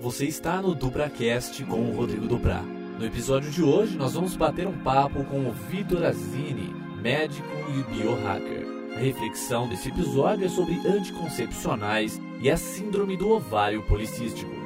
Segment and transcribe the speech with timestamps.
[0.00, 2.62] Você está no DupraCast com o Rodrigo Dupra.
[2.98, 7.82] No episódio de hoje, nós vamos bater um papo com o Vitor Azini, médico e
[7.94, 8.66] biohacker.
[8.96, 14.59] A reflexão desse episódio é sobre anticoncepcionais e a síndrome do ovário policístico.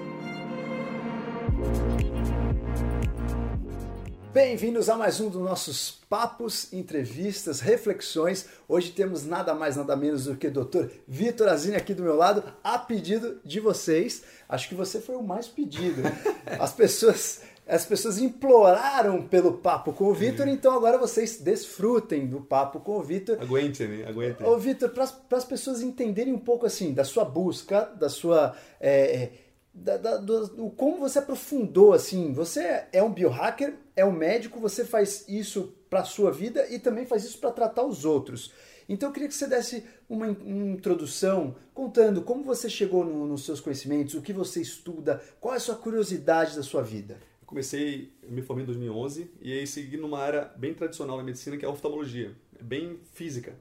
[4.34, 8.48] Bem-vindos a mais um dos nossos papos, entrevistas, reflexões.
[8.68, 10.86] Hoje temos nada mais, nada menos do que o Dr.
[11.06, 14.24] Vitor Azini aqui do meu lado, a pedido de vocês.
[14.48, 16.02] Acho que você foi o mais pedido.
[16.58, 22.40] As pessoas, as pessoas imploraram pelo papo com o Vitor, então agora vocês desfrutem do
[22.40, 23.40] papo com o Vitor.
[23.40, 24.04] Aguente, né?
[24.04, 24.42] Aguente.
[24.42, 25.04] Ô, Vitor, para
[25.38, 28.56] as pessoas entenderem um pouco assim da sua busca, da sua.
[28.80, 29.28] É,
[29.72, 32.32] da, da, do, do, como você aprofundou assim.
[32.32, 36.78] Você é um biohacker, é um médico, você faz isso para a sua vida e
[36.78, 38.52] também faz isso para tratar os outros.
[38.88, 43.60] Então eu queria que você desse uma, introdução contando como você chegou no, nos seus
[43.60, 47.18] conhecimentos, o que você estuda, qual é a sua curiosidade da sua vida.
[47.40, 51.22] Eu comecei, eu me formei em 2011 e aí segui numa área bem tradicional da
[51.22, 53.54] medicina que é a oftalmologia, bem física.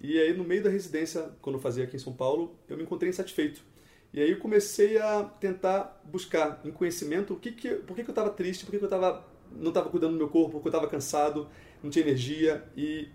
[0.00, 2.82] E aí no meio da residência, quando eu fazia aqui em São Paulo, eu me
[2.82, 3.62] encontrei insatisfeito
[4.12, 8.10] e aí eu comecei a tentar buscar em conhecimento o que que, por que, que
[8.10, 10.68] eu estava triste, por que, que eu tava, não estava cuidando do meu corpo, porque
[10.68, 11.48] eu estava cansado,
[11.82, 13.08] não tinha energia e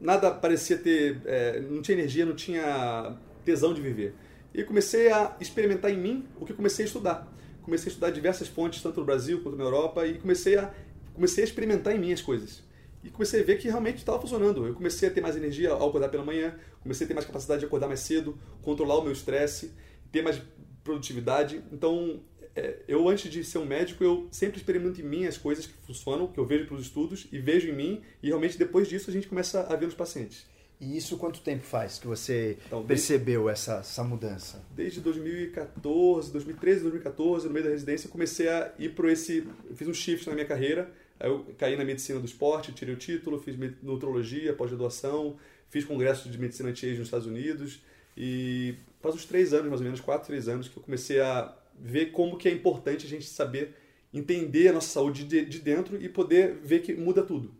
[0.00, 4.14] nada parecia ter, é, não tinha energia, não tinha tesão de viver.
[4.52, 7.32] E comecei a experimentar em mim o que comecei a estudar.
[7.62, 10.72] Comecei a estudar diversas fontes, tanto no Brasil quanto na Europa, e comecei a,
[11.14, 12.62] comecei a experimentar em mim as coisas.
[13.02, 14.66] E comecei a ver que realmente estava funcionando.
[14.66, 17.60] Eu comecei a ter mais energia ao acordar pela manhã, comecei a ter mais capacidade
[17.60, 19.72] de acordar mais cedo, controlar o meu estresse
[20.14, 20.40] ter mais
[20.84, 21.60] produtividade.
[21.72, 22.20] Então,
[22.56, 25.72] é, eu antes de ser um médico, eu sempre experimento em mim as coisas que
[25.86, 29.12] funcionam, que eu vejo pelos estudos e vejo em mim, e realmente depois disso a
[29.12, 30.46] gente começa a ver nos pacientes.
[30.80, 34.64] E isso quanto tempo faz que você então, percebeu desde, essa, essa mudança?
[34.74, 39.46] Desde 2014, 2013, 2014, no meio da residência, eu comecei a ir para esse.
[39.74, 40.92] Fiz um shift na minha carreira.
[41.18, 45.36] Aí eu caí na medicina do esporte, tirei o título, fiz nutrologia, pós-graduação,
[45.70, 47.80] fiz congresso de medicina anti-age nos Estados Unidos.
[48.16, 51.54] E faz uns três anos, mais ou menos, quatro, três anos, que eu comecei a
[51.78, 53.74] ver como que é importante a gente saber
[54.12, 57.52] entender a nossa saúde de, de dentro e poder ver que muda tudo.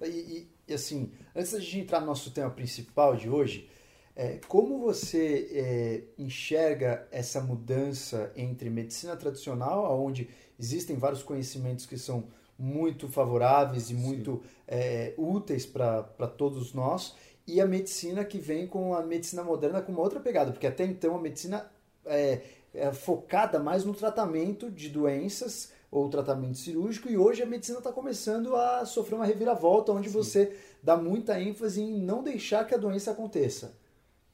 [0.00, 3.68] E, e, assim, antes de entrar no nosso tema principal de hoje,
[4.16, 11.98] é, como você é, enxerga essa mudança entre medicina tradicional, onde existem vários conhecimentos que
[11.98, 16.02] são muito favoráveis e muito é, úteis para
[16.36, 17.14] todos nós,
[17.46, 20.84] e a medicina que vem com a medicina moderna com uma outra pegada, porque até
[20.84, 21.70] então a medicina
[22.04, 22.40] é,
[22.74, 27.92] é focada mais no tratamento de doenças ou tratamento cirúrgico e hoje a medicina está
[27.92, 30.14] começando a sofrer uma reviravolta onde Sim.
[30.14, 33.78] você dá muita ênfase em não deixar que a doença aconteça.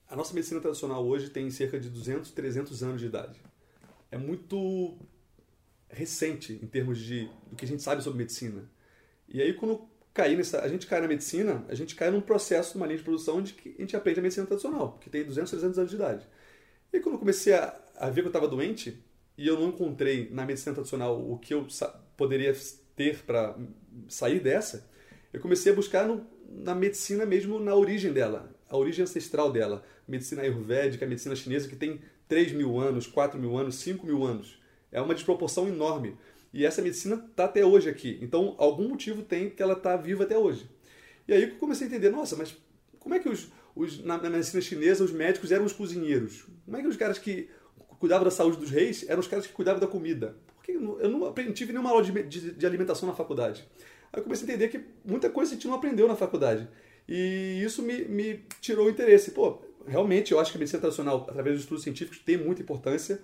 [0.09, 3.41] A nossa medicina tradicional hoje tem cerca de 200, 300 anos de idade.
[4.11, 4.97] É muito
[5.89, 8.71] recente em termos de do que a gente sabe sobre medicina.
[9.29, 9.89] E aí quando
[10.19, 10.61] cair nessa.
[10.61, 13.53] A gente cai na medicina, a gente cai num processo, numa linha de produção de
[13.53, 16.29] que a gente aprende a medicina tradicional, que tem 200, 300 anos de idade.
[16.93, 19.03] E quando eu comecei a, a ver que eu estava doente,
[19.37, 21.67] e eu não encontrei na medicina tradicional o que eu
[22.17, 22.55] poderia
[22.97, 23.57] ter para
[24.09, 24.91] sair dessa,
[25.33, 29.85] eu comecei a buscar no, na medicina mesmo, na origem dela, a origem ancestral dela.
[30.07, 34.61] Medicina ayurvédica, medicina chinesa, que tem 3 mil anos, 4 mil anos, 5 mil anos.
[34.91, 36.17] É uma desproporção enorme.
[36.53, 38.19] E essa medicina está até hoje aqui.
[38.23, 40.69] Então, algum motivo tem que ela está viva até hoje.
[41.27, 42.57] E aí eu comecei a entender, nossa, mas
[42.99, 43.49] como é que os,
[43.79, 46.47] os na, na, medicina chinesa os médicos eram os cozinheiros?
[46.65, 47.49] Como é que os caras que
[47.99, 50.37] cuidavam da saúde dos reis eram os caras que cuidavam da comida?
[50.57, 53.67] Porque eu não, não tive nenhuma aula de, de, de, alimentação na faculdade.
[54.13, 56.69] Aí eu comecei a entender que muita coisa a gente não aprendeu na faculdade.
[57.09, 59.31] E isso me, me tirou o interesse.
[59.31, 63.21] Pô, realmente eu acho que a medicina tradicional, através dos estudos científicos, tem muita importância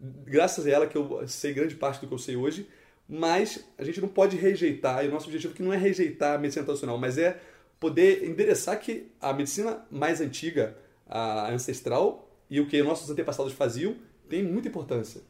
[0.00, 2.68] graças a ela que eu sei grande parte do que eu sei hoje,
[3.08, 6.38] mas a gente não pode rejeitar, e o nosso objetivo aqui não é rejeitar a
[6.38, 7.40] medicina tradicional, mas é
[7.78, 10.76] poder endereçar que a medicina mais antiga,
[11.06, 13.96] a ancestral, e o que nossos antepassados faziam,
[14.28, 15.20] tem muita importância.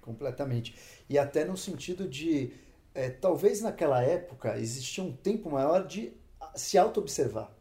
[0.00, 0.74] Completamente.
[1.08, 2.52] E até no sentido de,
[2.94, 6.12] é, talvez naquela época existia um tempo maior de
[6.54, 7.55] se auto-observar.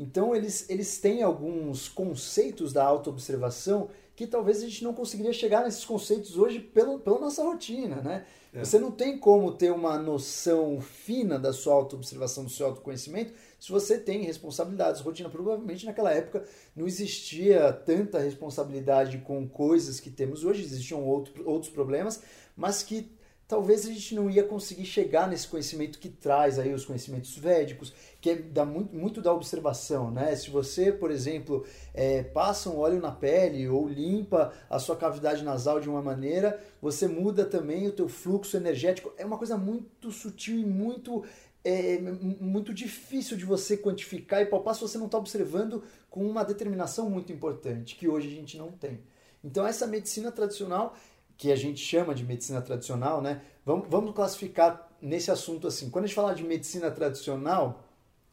[0.00, 5.62] Então eles, eles têm alguns conceitos da auto-observação que talvez a gente não conseguiria chegar
[5.62, 8.24] nesses conceitos hoje pelo, pela nossa rotina, né?
[8.50, 8.64] É.
[8.64, 13.70] Você não tem como ter uma noção fina da sua autoobservação, do seu autoconhecimento, se
[13.70, 15.02] você tem responsabilidades.
[15.02, 16.44] Rotina, provavelmente naquela época
[16.74, 22.22] não existia tanta responsabilidade com coisas que temos hoje, existiam outro, outros problemas,
[22.56, 23.12] mas que
[23.50, 27.92] talvez a gente não ia conseguir chegar nesse conhecimento que traz aí os conhecimentos védicos,
[28.20, 30.36] que é da, muito, muito da observação, né?
[30.36, 35.42] Se você, por exemplo, é, passa um óleo na pele ou limpa a sua cavidade
[35.42, 39.12] nasal de uma maneira, você muda também o teu fluxo energético.
[39.18, 41.24] É uma coisa muito sutil e muito
[41.62, 46.42] é muito difícil de você quantificar e palpar se você não está observando com uma
[46.42, 49.00] determinação muito importante, que hoje a gente não tem.
[49.42, 50.94] Então, essa medicina tradicional,
[51.40, 53.40] que a gente chama de medicina tradicional, né?
[53.64, 55.88] Vamos, vamos classificar nesse assunto assim.
[55.88, 57.82] Quando a gente fala de medicina tradicional,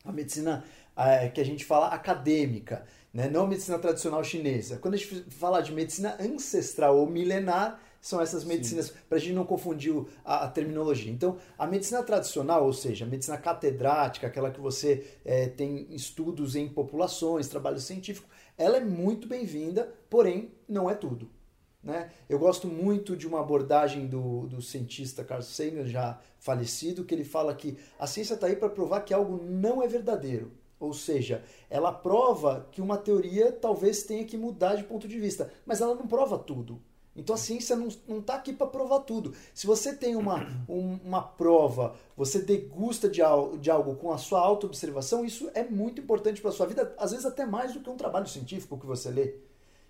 [0.04, 2.83] a medicina é, que a gente fala acadêmica,
[3.13, 3.30] né?
[3.30, 4.75] não a medicina tradicional chinesa.
[4.75, 9.33] Quando a gente fala de medicina ancestral ou milenar, são essas medicinas, para a gente
[9.33, 9.94] não confundir
[10.25, 11.10] a, a, terminologia.
[11.10, 16.57] Então, a medicina tradicional, ou seja, a medicina catedrática, aquela que você é, tem estudos
[16.57, 18.27] em populações, trabalho científico,
[18.57, 21.37] ela é muito bem-vinda, porém não é tudo.
[21.88, 22.12] Né?
[22.28, 27.24] Eu gosto muito de uma abordagem do, do cientista Carl Sagan, já falecido, que ele
[27.24, 30.51] fala que a ciência está aí para provar que algo não é verdadeiro.
[30.81, 35.50] Ou seja, ela prova que uma teoria talvez tenha que mudar de ponto de vista,
[35.66, 36.81] mas ela não prova tudo.
[37.16, 37.88] Então a ciência não
[38.19, 39.34] está aqui para provar tudo.
[39.54, 44.18] Se você tem uma, um, uma prova, você degusta de, al, de algo com a
[44.18, 47.80] sua auto-observação, isso é muito importante para a sua vida, às vezes até mais do
[47.80, 49.47] que um trabalho científico que você lê.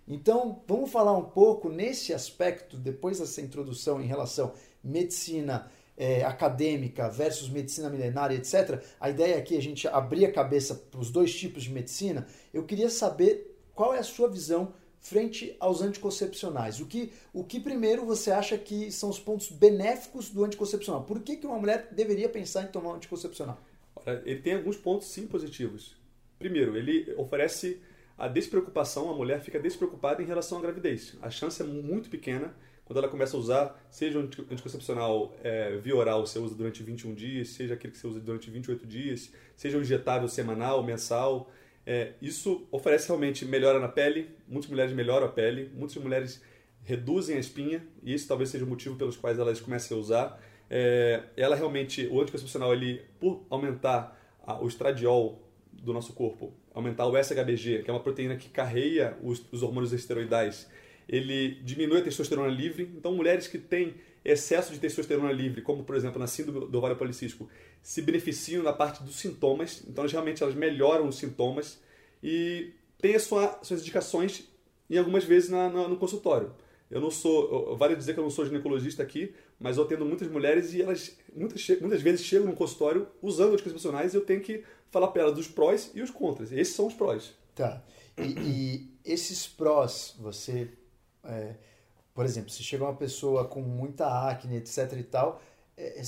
[0.08, 7.10] Então, vamos falar um pouco nesse aspecto, depois dessa introdução em relação medicina é, acadêmica
[7.10, 8.82] versus medicina milenária, etc.
[9.00, 12.26] A ideia aqui é a gente abrir a cabeça para os dois tipos de medicina.
[12.54, 16.80] Eu queria saber qual é a sua visão frente aos anticoncepcionais?
[16.80, 21.04] O que, o que primeiro você acha que são os pontos benéficos do anticoncepcional?
[21.04, 23.60] Por que, que uma mulher deveria pensar em tomar um anticoncepcional?
[24.26, 25.96] Ele tem alguns pontos sim positivos.
[26.40, 27.82] Primeiro, ele oferece
[28.18, 31.16] a despreocupação, a mulher fica despreocupada em relação à gravidez.
[31.22, 32.54] A chance é muito pequena
[32.88, 37.14] quando ela começa a usar, seja um anticoncepcional é, via oral, você usa durante 21
[37.14, 41.52] dias, seja aquele que você usa durante 28 dias, seja um injetável semanal, mensal,
[41.86, 46.42] é, isso oferece realmente melhora na pele, muitas mulheres melhoram a pele, muitas mulheres
[46.84, 50.42] reduzem a espinha, e isso talvez seja o motivo pelos quais elas comecem a usar.
[50.70, 55.42] É, ela realmente, o anticoncepcional, ele, por aumentar a, o estradiol
[55.74, 59.92] do nosso corpo, aumentar o SHBG, que é uma proteína que carreia os, os hormônios
[59.94, 60.70] esteroidais,
[61.10, 62.92] ele diminui a testosterona livre.
[62.96, 66.96] Então, mulheres que têm excesso de testosterona livre, como por exemplo na síndrome do ovário
[66.96, 67.50] policístico,
[67.82, 69.84] se beneficiam na parte dos sintomas.
[69.88, 71.82] Então, elas, realmente elas melhoram os sintomas
[72.22, 72.72] e
[73.02, 74.48] têm sua, suas indicações
[74.88, 76.54] em algumas vezes na, na, no consultório.
[76.90, 80.30] Eu não sou, vale dizer que eu não sou ginecologista aqui, mas eu atendo muitas
[80.30, 84.64] mulheres e elas muitas, muitas vezes chegam no consultório usando anticoncepcionais e eu tenho que
[84.90, 86.52] falar para elas dos prós e os contras.
[86.52, 87.34] Esses são os prós.
[87.54, 87.84] Tá.
[88.18, 90.70] E, e esses prós, você
[91.24, 91.56] é,
[92.18, 95.40] por exemplo, se chega uma pessoa com muita acne, etc e tal,
[95.78, 96.02] é,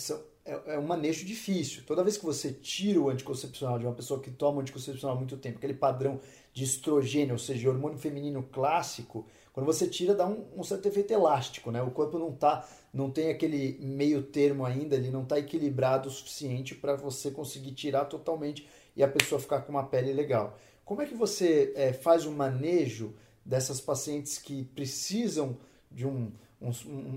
[0.43, 1.83] é, é um manejo difícil.
[1.85, 5.19] Toda vez que você tira o anticoncepcional de uma pessoa que toma o anticoncepcional há
[5.19, 6.19] muito tempo, aquele padrão
[6.51, 9.27] de estrogênio, ou seja, hormônio feminino clássico,
[9.59, 11.81] quando você tira dá um, um, certo efeito elástico, né?
[11.83, 16.11] O corpo não tá, não tem aquele meio termo ainda, ele não está equilibrado o
[16.11, 18.65] suficiente para você conseguir tirar totalmente
[18.95, 20.57] e a pessoa ficar com uma pele legal.
[20.85, 23.13] Como é que você é, faz o manejo
[23.45, 25.57] dessas pacientes que precisam
[25.91, 26.31] de um,
[26.61, 26.69] um,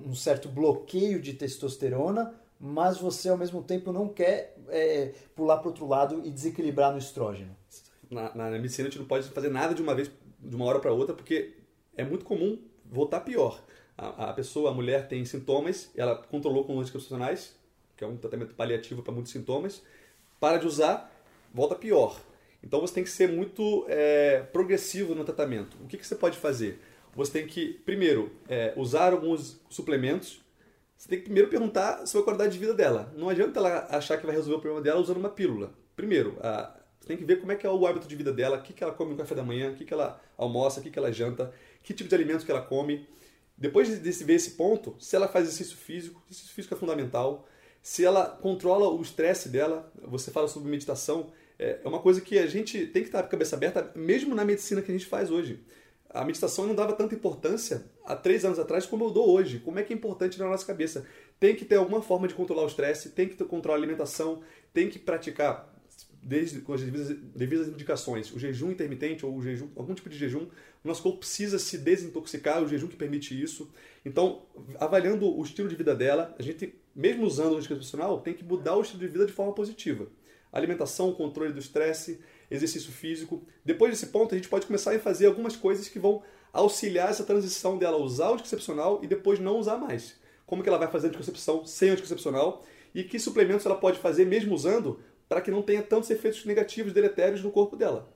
[0.09, 5.69] um certo bloqueio de testosterona, mas você ao mesmo tempo não quer é, pular para
[5.69, 7.55] outro lado e desequilibrar no estrógeno.
[8.11, 10.11] Na, na, medicina a gente não pode fazer nada de uma vez,
[10.41, 11.62] de uma hora para outra, porque
[11.97, 13.63] é muito comum voltar pior.
[13.97, 17.55] A, a, pessoa, a mulher tem sintomas, ela controlou com anticoncepcionais,
[17.97, 19.83] que é um tratamento paliativo para muitos sintomas,
[20.41, 21.11] para de usar,
[21.53, 22.19] volta pior.
[22.63, 25.77] Então você tem que ser muito é, progressivo no tratamento.
[25.83, 26.81] O que, que, você pode fazer?
[27.15, 30.41] Você tem que, primeiro, é, usar alguns suplementos.
[30.97, 33.13] Você tem que primeiro perguntar sobre a qualidade de vida dela.
[33.17, 35.73] Não adianta ela achar que vai resolver o problema dela usando uma pílula.
[35.97, 38.59] Primeiro, a, você tem que ver como é que é o hábito de vida dela,
[38.59, 40.83] o que, que ela come no café da manhã, o que, que ela almoça, o
[40.85, 43.09] que, que ela janta, que tipo de alimentos que ela come.
[43.59, 47.49] Depois de, de ver esse ponto, se ela faz exercício físico, exercício físico é fundamental.
[47.83, 52.39] Se ela controla o estresse dela, você fala sobre meditação, é, é uma coisa que
[52.39, 55.07] a gente tem que estar com a cabeça aberta, mesmo na medicina que a gente
[55.07, 55.61] faz hoje.
[56.09, 59.59] A meditação não dava tanta importância há três anos atrás como eu dou hoje.
[59.59, 61.05] Como é que é importante na nossa cabeça?
[61.41, 64.41] Tem que ter alguma forma de controlar o estresse, tem que controlar a alimentação,
[64.73, 65.72] tem que praticar,
[66.23, 70.17] desde com as devidas, devidas indicações, o jejum intermitente ou o jejum, algum tipo de
[70.17, 70.47] jejum.
[70.85, 73.71] O nosso corpo precisa se desintoxicar, o jejum que permite isso.
[74.05, 74.43] Então,
[74.79, 78.77] avaliando o estilo de vida dela, a gente, mesmo usando o anticoncepcional, tem que mudar
[78.77, 80.09] o estilo de vida de forma positiva
[80.53, 83.43] alimentação, controle do estresse, exercício físico.
[83.65, 87.25] Depois desse ponto, a gente pode começar a fazer algumas coisas que vão auxiliar essa
[87.25, 90.21] transição dela usar o anticoncepcional e depois não usar mais.
[90.45, 92.63] como que ela vai fazer anticoncepção sem anticoncepcional
[92.95, 95.01] e que suplementos ela pode fazer mesmo usando
[95.33, 98.07] para que não tenha tantos efeitos negativos, deletérios no corpo dela.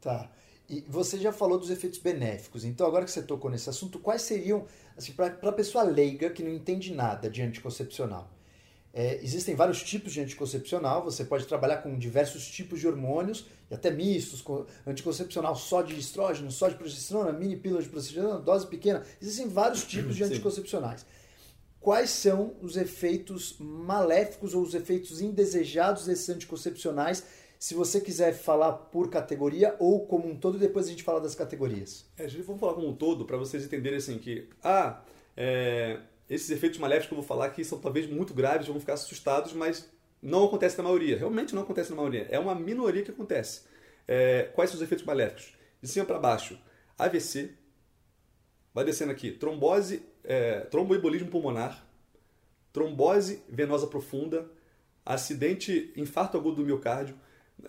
[0.00, 0.30] Tá.
[0.66, 2.64] E você já falou dos efeitos benéficos.
[2.64, 4.64] Então, agora que você tocou nesse assunto, quais seriam,
[4.96, 8.30] assim, para a pessoa leiga que não entende nada de anticoncepcional?
[8.94, 13.74] É, existem vários tipos de anticoncepcional, você pode trabalhar com diversos tipos de hormônios, e
[13.74, 18.66] até mistos, com anticoncepcional só de estrógeno, só de progesterona, mini pílula de progesterona, dose
[18.68, 19.02] pequena.
[19.20, 21.04] Existem vários tipos de anticoncepcionais.
[21.84, 27.22] Quais são os efeitos maléficos ou os efeitos indesejados desses anticoncepcionais
[27.58, 31.34] se você quiser falar por categoria ou como um todo, depois a gente fala das
[31.34, 32.06] categorias.
[32.16, 35.02] É, a gente falar como um todo para vocês entenderem assim que, ah,
[35.36, 38.94] é, esses efeitos maléficos que eu vou falar aqui são talvez muito graves, vão ficar
[38.94, 39.86] assustados, mas
[40.22, 41.18] não acontece na maioria.
[41.18, 42.26] Realmente não acontece na maioria.
[42.30, 43.60] É uma minoria que acontece.
[44.08, 45.52] É, quais são os efeitos maléficos?
[45.82, 46.58] De cima para baixo,
[46.98, 47.50] AVC,
[48.72, 51.86] vai descendo aqui, trombose, é, tromboembolismo pulmonar,
[52.72, 54.50] trombose venosa profunda,
[55.04, 57.16] acidente, infarto agudo do miocárdio,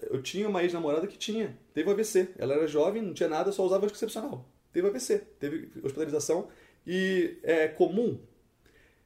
[0.10, 2.30] eu tinha uma ex-namorada que tinha, teve AVC.
[2.38, 4.50] Ela era jovem, não tinha nada, só usava anticoncepcional.
[4.74, 6.48] Teve AVC, teve hospitalização.
[6.86, 8.20] E é comum,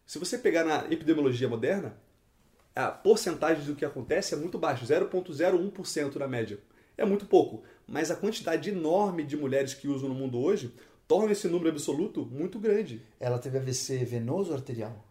[0.05, 1.97] se você pegar na epidemiologia moderna,
[2.75, 6.59] a porcentagem do que acontece é muito baixa, 0,01% na média.
[6.97, 10.73] É muito pouco, mas a quantidade enorme de mulheres que usam no mundo hoje
[11.09, 13.01] torna esse número absoluto muito grande.
[13.19, 15.03] Ela teve AVC venoso ou arterial?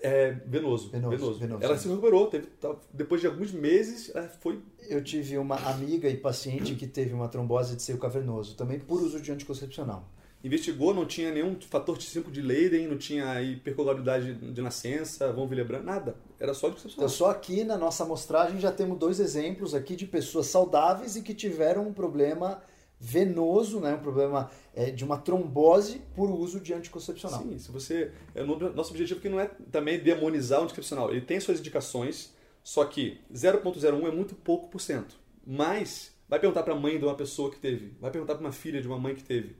[0.00, 1.38] É, venoso, venoso, venoso.
[1.40, 4.60] venoso ela se recuperou, teve, tá, depois de alguns meses, foi.
[4.88, 9.02] Eu tive uma amiga e paciente que teve uma trombose de seio cavernoso, também por
[9.02, 10.08] uso de anticoncepcional.
[10.44, 15.82] Investigou, não tinha nenhum fator 5 de Leiden, não tinha hipercoagulabilidade de nascença, von Willebrand,
[15.82, 16.16] nada.
[16.38, 17.06] Era só anticoncepcional.
[17.06, 21.22] Então, só aqui na nossa amostragem já temos dois exemplos aqui de pessoas saudáveis e
[21.22, 22.62] que tiveram um problema
[22.98, 27.42] venoso, né, um problema é, de uma trombose por uso de anticoncepcional.
[27.42, 28.12] Sim, se você.
[28.34, 31.10] É, nosso objetivo aqui não é também demonizar o anticoncepcional.
[31.10, 35.16] Ele tem suas indicações, só que 0,01 é muito pouco por cento.
[35.46, 38.52] Mas, vai perguntar para a mãe de uma pessoa que teve, vai perguntar para uma
[38.52, 39.56] filha de uma mãe que teve.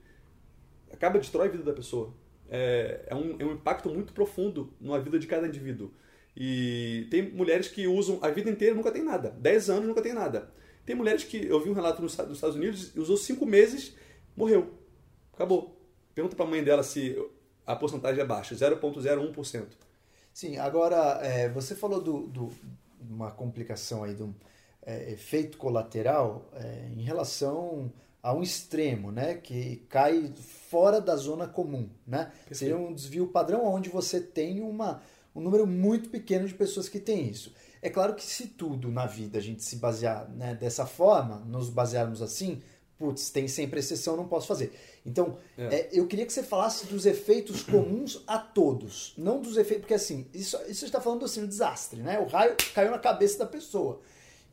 [0.93, 2.15] Acaba destrói a vida da pessoa.
[2.49, 5.91] É, é, um, é um impacto muito profundo na vida de cada indivíduo.
[6.37, 9.31] E tem mulheres que usam a vida inteira nunca tem nada.
[9.31, 10.51] 10 anos nunca tem nada.
[10.85, 13.95] Tem mulheres que eu vi um relato nos Estados Unidos, usou 5 meses,
[14.37, 14.85] morreu
[15.35, 15.77] Acabou.
[16.15, 17.17] Pergunta para a mãe dela se
[17.67, 19.67] a porcentagem é baixa, 0,01%.
[20.33, 22.53] Sim, agora é, você falou de do, do,
[23.01, 24.33] uma complicação aí, de um
[24.83, 30.33] é, efeito colateral é, em relação a um extremo, né, que cai
[30.71, 32.27] fora da zona comum, né?
[32.27, 32.57] Perfeito.
[32.57, 35.03] Seria um desvio padrão onde você tem uma,
[35.35, 37.53] um número muito pequeno de pessoas que tem isso.
[37.85, 41.69] É claro que se tudo na vida a gente se basear né, dessa forma, nos
[41.69, 42.63] basearmos assim,
[42.99, 44.73] putz, tem sempre exceção, não posso fazer.
[45.05, 45.65] Então, é.
[45.65, 49.93] É, eu queria que você falasse dos efeitos comuns a todos, não dos efeitos, porque
[49.93, 52.19] assim, isso, isso está falando assim, um desastre, né?
[52.19, 54.01] O raio caiu na cabeça da pessoa.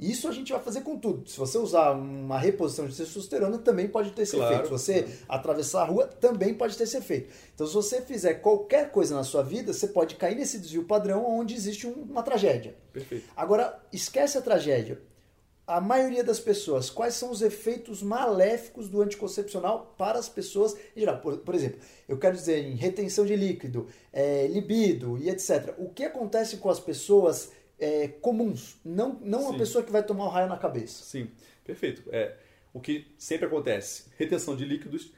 [0.01, 1.29] Isso a gente vai fazer com tudo.
[1.29, 4.51] Se você usar uma reposição de testosterona, também pode ter esse claro.
[4.51, 4.65] efeito.
[4.65, 7.31] Se você atravessar a rua, também pode ter esse efeito.
[7.53, 11.24] Então, se você fizer qualquer coisa na sua vida, você pode cair nesse desvio padrão
[11.29, 12.75] onde existe uma tragédia.
[12.91, 13.29] Perfeito.
[13.38, 15.00] Agora, esquece a tragédia
[15.72, 21.00] a maioria das pessoas, quais são os efeitos maléficos do anticoncepcional para as pessoas em
[21.00, 21.20] geral?
[21.20, 21.79] Por, por exemplo,
[22.10, 25.74] eu quero dizer em retenção de líquido, é, libido e etc.
[25.77, 30.25] O que acontece com as pessoas é, comuns, não, não uma pessoa que vai tomar
[30.25, 31.03] um raio na cabeça?
[31.03, 31.27] Sim,
[31.65, 32.03] perfeito.
[32.11, 32.35] É,
[32.71, 35.11] o que sempre acontece, retenção de líquidos,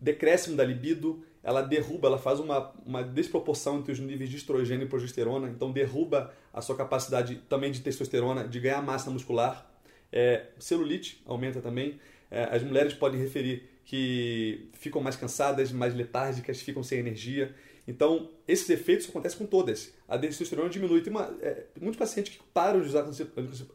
[0.00, 4.86] decréscimo da libido, ela derruba, ela faz uma, uma desproporção entre os níveis de estrogênio
[4.86, 9.70] e progesterona, então derruba a sua capacidade também de testosterona, de ganhar massa muscular,
[10.10, 12.00] é, celulite aumenta também.
[12.30, 17.54] É, as mulheres podem referir que ficam mais cansadas, mais letárgicas, ficam sem energia.
[17.86, 19.92] Então, esses efeitos acontecem com todas.
[20.08, 21.02] A testosterona diminui.
[21.02, 23.06] Tem uma, é, muitos pacientes que param de usar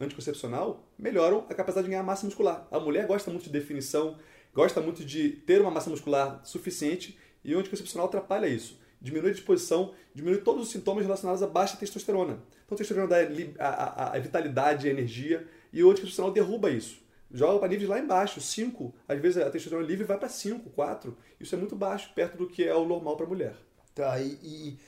[0.00, 2.68] anticoncepcional melhoram a capacidade de ganhar massa muscular.
[2.70, 4.18] A mulher gosta muito de definição,
[4.54, 8.78] gosta muito de ter uma massa muscular suficiente e o anticoncepcional atrapalha isso.
[9.00, 12.34] Diminui a disposição, diminui todos os sintomas relacionados à baixa testosterona.
[12.64, 13.16] Então, a testosterona dá
[13.58, 17.00] a, a, a vitalidade, a energia, e o anticoncepcional derruba isso.
[17.34, 18.94] Joga para níveis lá embaixo, 5.
[19.08, 21.16] Às vezes a testosterona livre vai para 5, 4.
[21.40, 23.56] Isso é muito baixo, perto do que é o normal para a mulher.
[23.94, 24.78] Tá, e, e,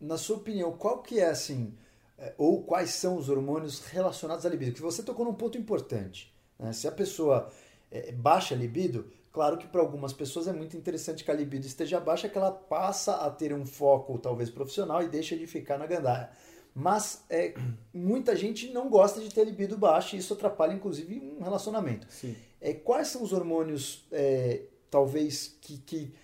[0.00, 1.74] na sua opinião, qual que é assim,
[2.18, 4.72] é, ou quais são os hormônios relacionados à libido?
[4.72, 6.34] Que você tocou num ponto importante.
[6.58, 6.72] Né?
[6.72, 7.50] Se a pessoa
[7.90, 11.66] é, baixa a libido, claro que para algumas pessoas é muito interessante que a libido
[11.66, 15.78] esteja baixa, que ela passa a ter um foco talvez profissional e deixa de ficar
[15.78, 16.30] na gandaia.
[16.74, 17.54] Mas é,
[17.92, 22.06] muita gente não gosta de ter libido baixa e isso atrapalha, inclusive, um relacionamento.
[22.10, 22.36] Sim.
[22.60, 26.14] É, quais são os hormônios, é, talvez, que, que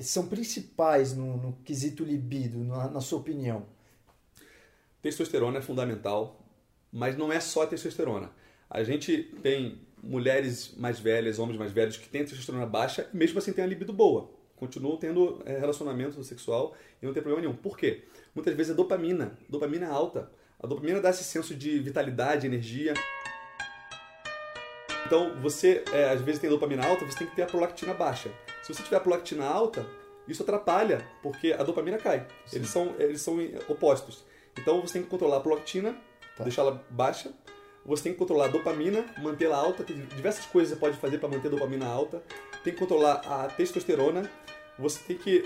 [0.00, 3.66] são principais no, no quesito libido, na, na sua opinião?
[5.00, 6.40] Testosterona é fundamental,
[6.92, 8.30] mas não é só testosterona.
[8.70, 13.38] A gente tem mulheres mais velhas, homens mais velhos que têm testosterona baixa e mesmo
[13.38, 14.30] assim têm a libido boa.
[14.56, 17.60] Continuam tendo é, relacionamento sexual e não tem problema nenhum.
[17.60, 18.04] Por quê?
[18.34, 19.36] Muitas vezes é dopamina.
[19.48, 20.30] Dopamina alta.
[20.60, 22.94] A dopamina dá esse senso de vitalidade, energia.
[25.04, 28.30] Então, você é, às vezes tem dopamina alta, você tem que ter a prolactina baixa.
[28.62, 29.84] Se você tiver a prolactina alta,
[30.26, 32.26] isso atrapalha, porque a dopamina cai.
[32.52, 33.36] Eles são, eles são
[33.68, 34.24] opostos.
[34.58, 35.96] Então, você tem que controlar a prolactina,
[36.36, 36.44] tá.
[36.44, 37.32] deixá-la baixa.
[37.84, 39.82] Você tem que controlar a dopamina, mantê-la alta.
[39.82, 42.22] Tem diversas coisas que você pode fazer para manter a dopamina alta.
[42.62, 44.30] Tem que controlar a testosterona.
[44.78, 45.40] Você tem que,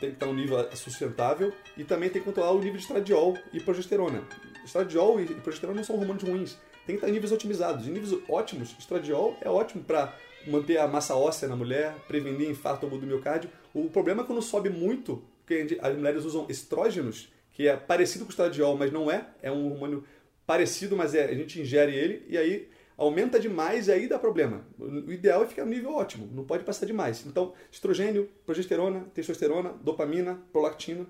[0.00, 1.52] tem que estar no nível sustentável.
[1.76, 4.24] E também tem que controlar o nível de estradiol e progesterona.
[4.64, 7.86] Estradiol e progesterona não são hormônios ruins tem que estar em níveis otimizados.
[7.86, 10.14] Em níveis ótimos, estradiol é ótimo para
[10.46, 13.50] manter a massa óssea na mulher, prevenir infarto do miocárdio.
[13.74, 18.28] O problema é quando sobe muito, porque as mulheres usam estrógenos, que é parecido com
[18.28, 19.28] o estradiol, mas não é.
[19.42, 20.04] É um hormônio
[20.46, 24.64] parecido, mas é, a gente ingere ele e aí aumenta demais e aí dá problema.
[24.78, 27.24] O ideal é ficar no nível ótimo, não pode passar demais.
[27.26, 31.06] Então, estrogênio, progesterona, testosterona, dopamina, prolactina.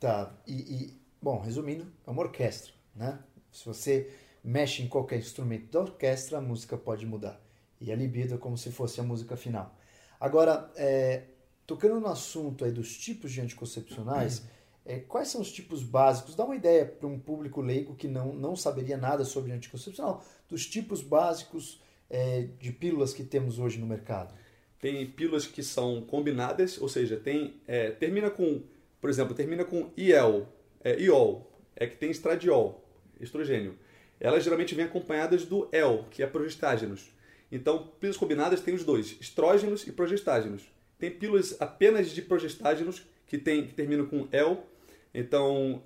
[0.00, 3.18] Tá, e, e bom, resumindo, é uma orquestra, né?
[3.50, 4.10] Se você
[4.42, 7.40] mexe em qualquer instrumento da orquestra, a música pode mudar.
[7.80, 9.76] E a libido é como se fosse a música final.
[10.20, 11.24] Agora, é,
[11.66, 14.42] tocando no assunto aí dos tipos de anticoncepcionais,
[14.84, 16.34] é, quais são os tipos básicos?
[16.34, 20.66] Dá uma ideia para um público leigo que não, não saberia nada sobre anticoncepcional, dos
[20.66, 21.80] tipos básicos
[22.10, 24.34] é, de pílulas que temos hoje no mercado.
[24.80, 28.62] Tem pílulas que são combinadas, ou seja, tem é, termina com,
[29.00, 30.46] por exemplo, termina com IEL,
[30.82, 32.84] é, IOL, é que tem estradiol,
[33.20, 33.76] estrogênio
[34.20, 37.10] elas geralmente vêm acompanhadas do EL, que é progestágenos.
[37.50, 40.62] Então, pílulas combinadas tem os dois, estrógenos e progestágenos.
[40.98, 44.66] Tem pílulas apenas de progestágenos, que, tem, que terminam com EL.
[45.14, 45.82] Então,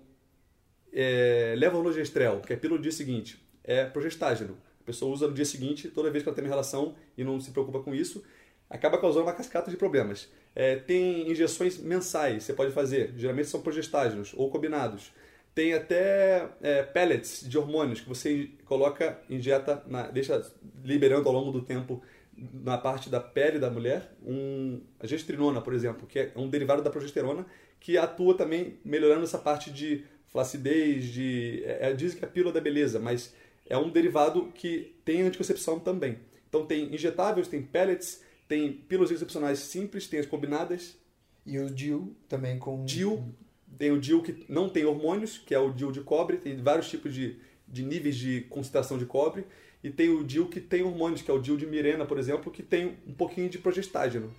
[0.93, 4.57] é, levonorgestrel, que é pílula do dia seguinte, é progestágeno.
[4.81, 7.41] A pessoa usa no dia seguinte, toda vez que ela tem uma relação e não
[7.41, 8.25] se preocupa com isso,
[8.69, 10.29] acaba causando uma cascata de problemas.
[10.55, 15.13] É, tem injeções mensais, você pode fazer, geralmente são progestágenos ou combinados.
[15.55, 20.43] Tem até é, pellets de hormônios que você coloca, injeta, na, deixa
[20.83, 22.03] liberando ao longo do tempo
[22.37, 26.83] na parte da pele da mulher, um, a gestrinona, por exemplo, que é um derivado
[26.83, 27.47] da progesterona,
[27.79, 32.31] que atua também melhorando essa parte de flacidez, de, é, é dizem que é a
[32.31, 33.35] pílula da beleza, mas
[33.67, 36.19] é um derivado que tem anticoncepção também.
[36.49, 40.97] Então tem injetáveis, tem pellets, tem pílulas anticoncepcionais simples, tem as combinadas.
[41.45, 42.85] E o DIU também com...
[42.85, 43.35] DIU
[43.83, 46.89] tem o DIU que não tem hormônios, que é o DIU de cobre, tem vários
[46.89, 49.45] tipos de, de níveis de concentração de cobre.
[49.83, 52.53] E tem o DIU que tem hormônios, que é o DIU de Mirena, por exemplo,
[52.53, 54.33] que tem um pouquinho de progestágeno.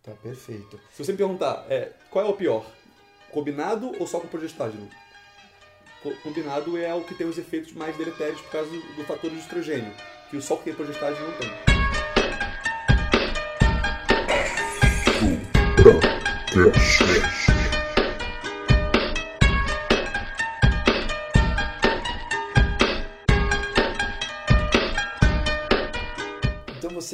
[0.00, 0.78] Tá perfeito.
[0.92, 2.64] Se você me perguntar, é, qual é o pior?
[3.32, 4.88] Combinado ou só com progestágeno?
[6.22, 9.38] Combinado é o que tem os efeitos mais deletérios por causa do, do fator de
[9.40, 9.92] estrogênio,
[10.30, 11.50] que o só que tem progestágeno não tem.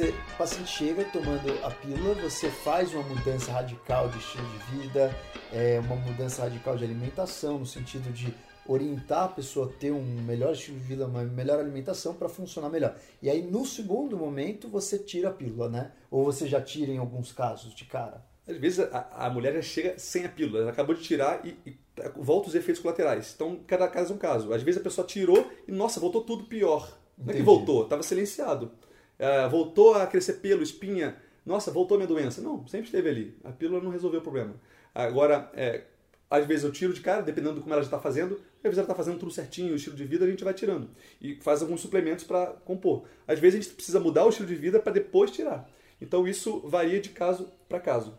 [0.05, 4.77] Você, o paciente chega tomando a pílula, você faz uma mudança radical de estilo de
[4.77, 5.15] vida,
[5.51, 8.33] é, uma mudança radical de alimentação, no sentido de
[8.67, 12.69] orientar a pessoa a ter um melhor estilo de vida, uma melhor alimentação para funcionar
[12.69, 12.95] melhor.
[13.21, 15.91] E aí, no segundo momento, você tira a pílula, né?
[16.11, 18.23] Ou você já tira em alguns casos de cara.
[18.47, 21.57] Às vezes a, a mulher já chega sem a pílula, ela acabou de tirar e,
[21.65, 21.77] e
[22.17, 23.33] volta os efeitos colaterais.
[23.35, 24.53] Então, cada caso é um caso.
[24.53, 26.95] Às vezes a pessoa tirou e, nossa, voltou tudo pior.
[27.17, 28.71] Não é que voltou, estava silenciado.
[29.17, 31.15] É, voltou a crescer pelo, espinha.
[31.45, 32.41] Nossa, voltou a minha doença.
[32.41, 33.37] Não, sempre esteve ali.
[33.43, 34.55] A pílula não resolveu o problema.
[34.93, 35.83] Agora, é,
[36.29, 38.35] às vezes eu tiro de cara, dependendo do como ela já está fazendo.
[38.35, 40.89] Às vezes ela está fazendo tudo certinho, o estilo de vida a gente vai tirando.
[41.21, 43.05] E faz alguns suplementos para compor.
[43.27, 45.69] Às vezes a gente precisa mudar o estilo de vida para depois tirar.
[46.01, 48.17] Então isso varia de caso para caso.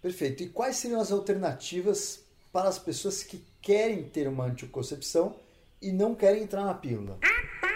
[0.00, 0.42] Perfeito.
[0.42, 5.34] E quais seriam as alternativas para as pessoas que querem ter uma anticoncepção
[5.82, 7.18] e não querem entrar na pílula?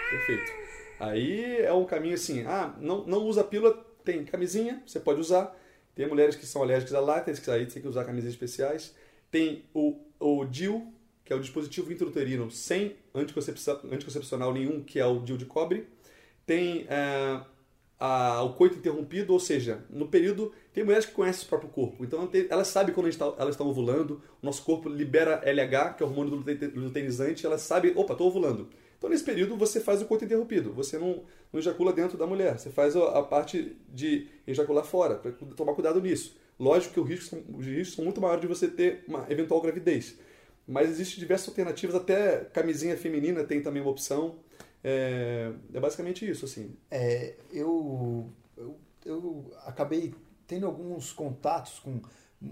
[0.09, 0.68] Perfeito.
[0.99, 5.57] Aí é um caminho assim, ah, não, não usa pílula, tem camisinha, você pode usar.
[5.95, 8.95] Tem mulheres que são alérgicas a látex, que aí tem que usar camisinhas especiais.
[9.31, 15.19] Tem o, o DIU, que é o dispositivo intrauterino sem anticoncepcional nenhum, que é o
[15.19, 15.87] DIU de cobre.
[16.45, 17.41] Tem é,
[17.99, 20.53] a, o coito interrompido, ou seja, no período.
[20.73, 24.21] Tem mulheres que conhecem o próprio corpo, então elas sabem quando tá, elas estão ovulando,
[24.41, 28.27] o nosso corpo libera LH, que é o hormônio do luteinizante, elas sabem, opa, estou
[28.27, 28.69] ovulando.
[28.99, 30.73] Então, nesse período, você faz o coito interrompido.
[30.73, 32.59] Você não, não ejacula dentro da mulher.
[32.59, 36.37] Você faz a, a parte de ejacular fora, para tomar cuidado nisso.
[36.59, 40.17] Lógico que risco, os riscos são muito maiores de você ter uma eventual gravidez.
[40.67, 44.35] Mas existem diversas alternativas, até camisinha feminina tem também uma opção.
[44.83, 46.75] É, é basicamente isso, assim.
[46.91, 50.13] É, eu, eu, eu acabei
[50.45, 52.01] tendo alguns contatos com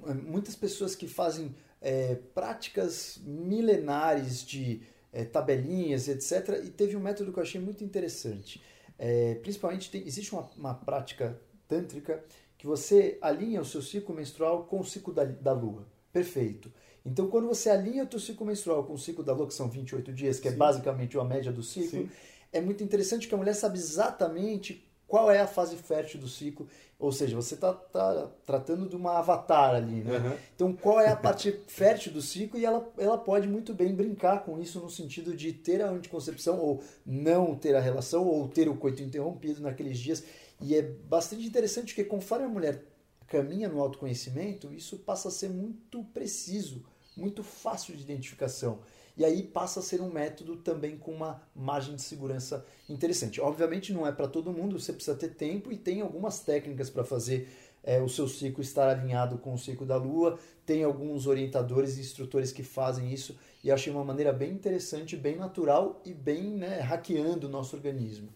[0.07, 4.81] é, muitas pessoas que fazem é, práticas milenares de
[5.17, 6.62] é, tabelinhas, etc.
[6.63, 8.62] E teve um método que eu achei muito interessante.
[8.99, 12.23] É, principalmente, tem, existe uma, uma prática tântrica
[12.56, 15.88] que você alinha o seu ciclo menstrual com o ciclo da, da lua.
[16.13, 16.71] Perfeito.
[17.03, 19.67] Então, quando você alinha o teu ciclo menstrual com o ciclo da lua, que são
[19.67, 20.56] 28 dias, que é Sim.
[20.56, 22.10] é basicamente uma média do ciclo, Sim.
[22.53, 26.67] é muito interessante que a mulher sabe exatamente qual é a fase fértil do ciclo.
[26.99, 30.17] Ou seja, você está tá tratando de uma avatar ali, né?
[30.17, 30.37] Uhum.
[30.55, 32.59] Então, qual é a parte fértil do ciclo?
[32.59, 36.59] E ela, ela pode muito bem brincar com isso no sentido de ter a anticoncepção
[36.59, 40.23] ou não ter a relação ou ter o coito interrompido naqueles dias.
[40.59, 42.83] E é bastante interessante porque conforme a mulher
[43.27, 46.83] caminha no autoconhecimento, isso passa a ser muito preciso,
[47.15, 48.79] muito fácil de identificação.
[49.17, 53.41] E aí passa a ser um método também com uma margem de segurança interessante.
[53.41, 57.03] Obviamente não é para todo mundo, você precisa ter tempo e tem algumas técnicas para
[57.03, 57.49] fazer
[57.84, 60.38] é, o seu ciclo estar alinhado com o ciclo da Lua.
[60.67, 65.36] Tem alguns orientadores e instrutores que fazem isso e achei uma maneira bem interessante, bem
[65.36, 68.30] natural e bem né, hackeando o nosso organismo.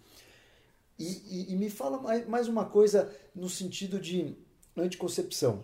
[0.98, 4.36] E, e, e me fala mais uma coisa no sentido de
[4.76, 5.64] anticoncepção.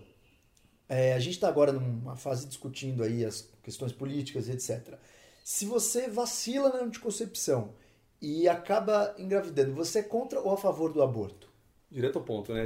[0.89, 4.97] É, a gente está agora numa fase discutindo aí as questões políticas, etc.
[5.43, 7.73] Se você vacila na anticoncepção
[8.21, 11.49] e acaba engravidando, você é contra ou a favor do aborto?
[11.91, 12.63] Direto ao ponto, né?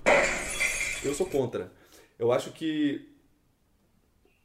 [1.04, 1.72] Eu sou contra.
[2.20, 3.10] Eu acho que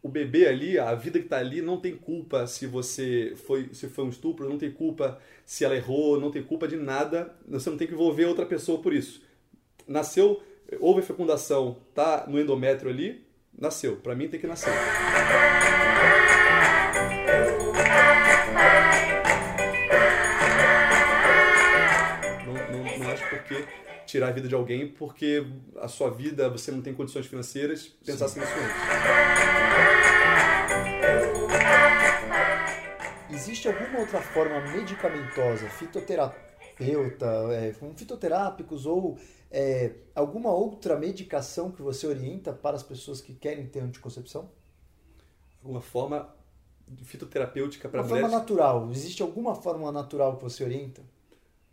[0.02, 3.86] o bebê ali, a vida que está ali, não tem culpa se você foi, se
[3.86, 7.36] foi um estupro, não tem culpa se ela errou, não tem culpa de nada.
[7.46, 9.22] Você não tem que envolver outra pessoa por isso.
[9.86, 10.42] Nasceu,
[10.80, 13.26] houve fecundação, tá no endométrio ali,
[13.58, 13.96] nasceu.
[13.96, 14.72] Para mim tem que nascer.
[22.44, 23.66] Não, não, não acho porque
[24.06, 25.44] tirar a vida de alguém porque
[25.76, 28.76] a sua vida você não tem condições financeiras, pensar assim nisso antes.
[33.30, 39.18] Existe alguma outra forma medicamentosa, fitoterapeuta, é, fitoterápicos ou
[39.50, 44.50] é, alguma outra medicação que você orienta para as pessoas que querem ter anticoncepção?
[45.62, 46.35] Alguma forma
[47.02, 48.30] fitoterapêutica para Uma mulheres?
[48.30, 48.90] forma natural.
[48.90, 51.02] Existe alguma forma natural que você orienta?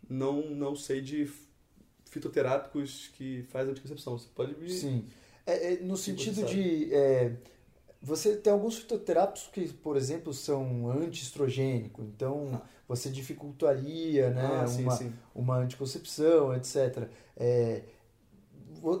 [0.08, 1.30] Não, não sei de
[2.10, 4.18] fitoterápicos que fazem anticoncepção.
[4.18, 4.70] Você pode me...
[4.70, 5.06] Sim.
[5.46, 6.92] É, é, no sentido de...
[6.92, 7.36] É,
[8.04, 12.60] você tem alguns fitoterápicos que, por exemplo, são anti-estrogênico, então ah.
[12.86, 15.12] você dificultaria né, ah, sim, uma, sim.
[15.34, 17.08] uma anticoncepção, etc.
[17.34, 17.82] É,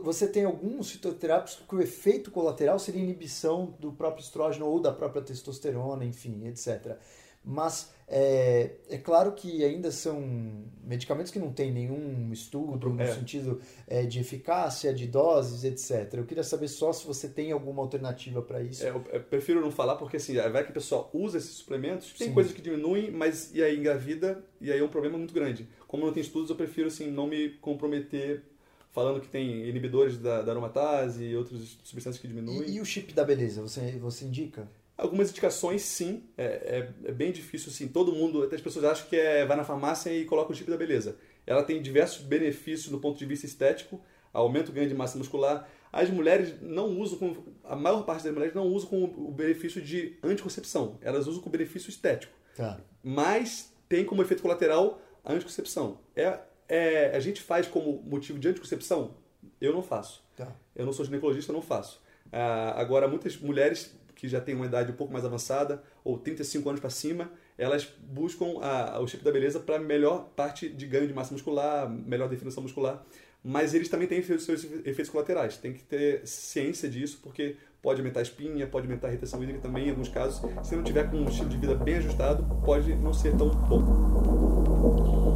[0.02, 4.90] você tem alguns fitoterápicos que o efeito colateral seria inibição do próprio estrógeno ou da
[4.90, 6.96] própria testosterona, enfim, etc.
[7.44, 13.14] Mas é, é claro que ainda são medicamentos que não tem nenhum estudo no é.
[13.14, 16.14] sentido é, de eficácia, de doses, etc.
[16.14, 18.86] Eu queria saber só se você tem alguma alternativa para isso.
[18.86, 22.28] É, eu, prefiro não falar porque assim, vai que a pessoa usa esses suplementos, tem
[22.28, 22.34] Sim.
[22.34, 25.68] coisas que diminuem, mas e aí engravida, e aí é um problema muito grande.
[25.86, 28.42] Como não tem estudos, eu prefiro assim, não me comprometer
[28.94, 32.70] falando que tem inibidores da, da aromatase e outras substâncias que diminuem.
[32.70, 34.68] E, e o chip da beleza, você, você indica?
[34.96, 36.22] Algumas indicações, sim.
[36.38, 37.88] É, é, é, bem difícil, assim.
[37.88, 40.70] Todo mundo, até as pessoas acham que é, vai na farmácia e coloca o chip
[40.70, 41.16] da beleza.
[41.44, 44.00] Ela tem diversos benefícios do ponto de vista estético,
[44.32, 45.68] aumenta o ganho de massa muscular.
[45.92, 49.82] As mulheres não usam, com, a maior parte das mulheres não usa com o benefício
[49.82, 50.98] de anticoncepção.
[51.02, 52.32] Elas usam com benefício estético.
[52.56, 52.80] Tá.
[53.02, 55.98] Mas tem como efeito colateral a anticoncepção.
[56.14, 59.14] É, é, a gente faz como motivo de anticoncepção?
[59.60, 60.22] Eu não faço.
[60.36, 60.52] Tá.
[60.74, 62.02] Eu não sou ginecologista, não faço.
[62.32, 66.68] Ah, agora, muitas mulheres que já têm uma idade um pouco mais avançada, ou 35
[66.68, 71.06] anos para cima, elas buscam a, o chip da beleza para melhor parte de ganho
[71.06, 73.04] de massa muscular, melhor definição muscular.
[73.42, 75.58] Mas eles também têm seus efeitos colaterais.
[75.58, 79.60] Tem que ter ciência disso, porque pode aumentar a espinha, pode aumentar a retenção hídrica
[79.60, 80.40] também, em alguns casos.
[80.66, 85.33] Se não tiver com um estilo de vida bem ajustado, pode não ser tão bom.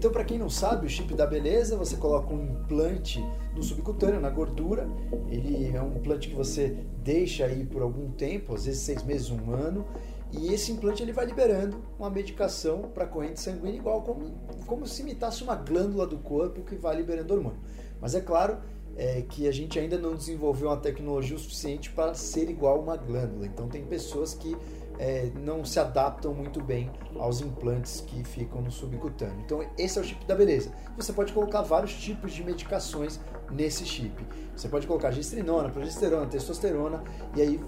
[0.00, 3.22] Então, para quem não sabe, o chip da beleza, você coloca um implante
[3.54, 4.88] no subcutâneo, na gordura.
[5.28, 9.28] Ele é um implante que você deixa aí por algum tempo, às vezes seis meses,
[9.28, 9.86] um ano.
[10.32, 14.24] E esse implante ele vai liberando uma medicação para a corrente sanguínea, igual como,
[14.66, 17.60] como se imitasse uma glândula do corpo que vai liberando hormônio.
[18.00, 18.56] Mas é claro
[18.96, 22.96] é, que a gente ainda não desenvolveu uma tecnologia o suficiente para ser igual uma
[22.96, 23.44] glândula.
[23.44, 24.56] Então tem pessoas que
[25.00, 29.40] é, não se adaptam muito bem aos implantes que ficam no subcutâneo.
[29.40, 30.70] Então, esse é o chip da beleza.
[30.94, 33.18] Você pode colocar vários tipos de medicações
[33.50, 34.12] nesse chip.
[34.54, 37.02] Você pode colocar gestrinona, progesterona, testosterona,
[37.34, 37.60] e aí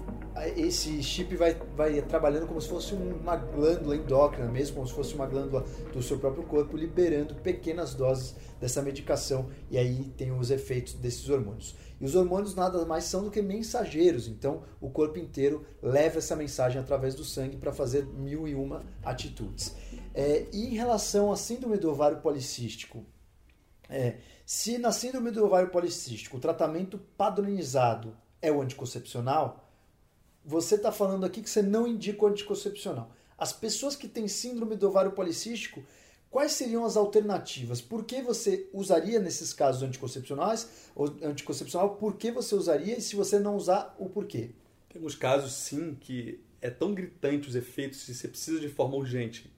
[0.55, 5.15] esse chip vai, vai trabalhando como se fosse uma glândula endócrina, mesmo como se fosse
[5.15, 10.51] uma glândula do seu próprio corpo, liberando pequenas doses dessa medicação, e aí tem os
[10.51, 11.75] efeitos desses hormônios.
[11.99, 16.35] E os hormônios nada mais são do que mensageiros, então o corpo inteiro leva essa
[16.35, 19.75] mensagem através do sangue para fazer mil e uma atitudes.
[20.13, 23.05] É, e em relação à síndrome do ovário policístico,
[23.89, 24.15] é,
[24.45, 29.69] se na síndrome do ovário policístico o tratamento padronizado é o anticoncepcional,
[30.43, 33.11] você está falando aqui que você não indica o anticoncepcional.
[33.37, 35.83] As pessoas que têm síndrome do ovário policístico,
[36.29, 37.81] quais seriam as alternativas?
[37.81, 40.89] Por que você usaria nesses casos anticoncepcionais?
[40.93, 42.97] Ou anticoncepcional, por que você usaria?
[42.97, 44.51] E se você não usar, o porquê?
[44.89, 49.51] Temos casos, sim, que é tão gritante os efeitos e você precisa de forma urgente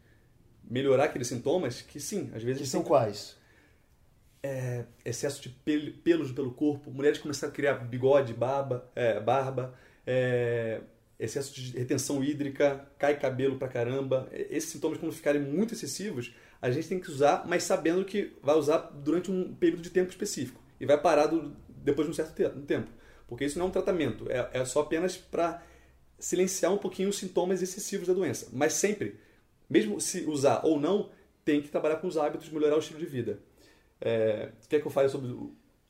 [0.63, 2.63] melhorar aqueles sintomas que sim, às vezes...
[2.63, 3.35] Que são quais?
[4.47, 9.73] É, excesso de pelos pelo corpo, mulheres começaram a criar bigode, barba, é, barba
[10.05, 10.81] é,
[11.19, 14.29] excesso de retenção hídrica, cai cabelo pra caramba.
[14.31, 16.31] Esses sintomas, quando ficarem muito excessivos,
[16.61, 20.11] a gente tem que usar, mas sabendo que vai usar durante um período de tempo
[20.11, 22.91] específico e vai parar do, depois de um certo tempo.
[23.27, 25.63] Porque isso não é um tratamento, é, é só apenas para
[26.19, 28.49] silenciar um pouquinho os sintomas excessivos da doença.
[28.53, 29.19] Mas sempre,
[29.67, 31.09] mesmo se usar ou não,
[31.43, 33.39] tem que trabalhar com os hábitos, melhorar o estilo de vida.
[34.01, 35.31] É, quer que eu fale sobre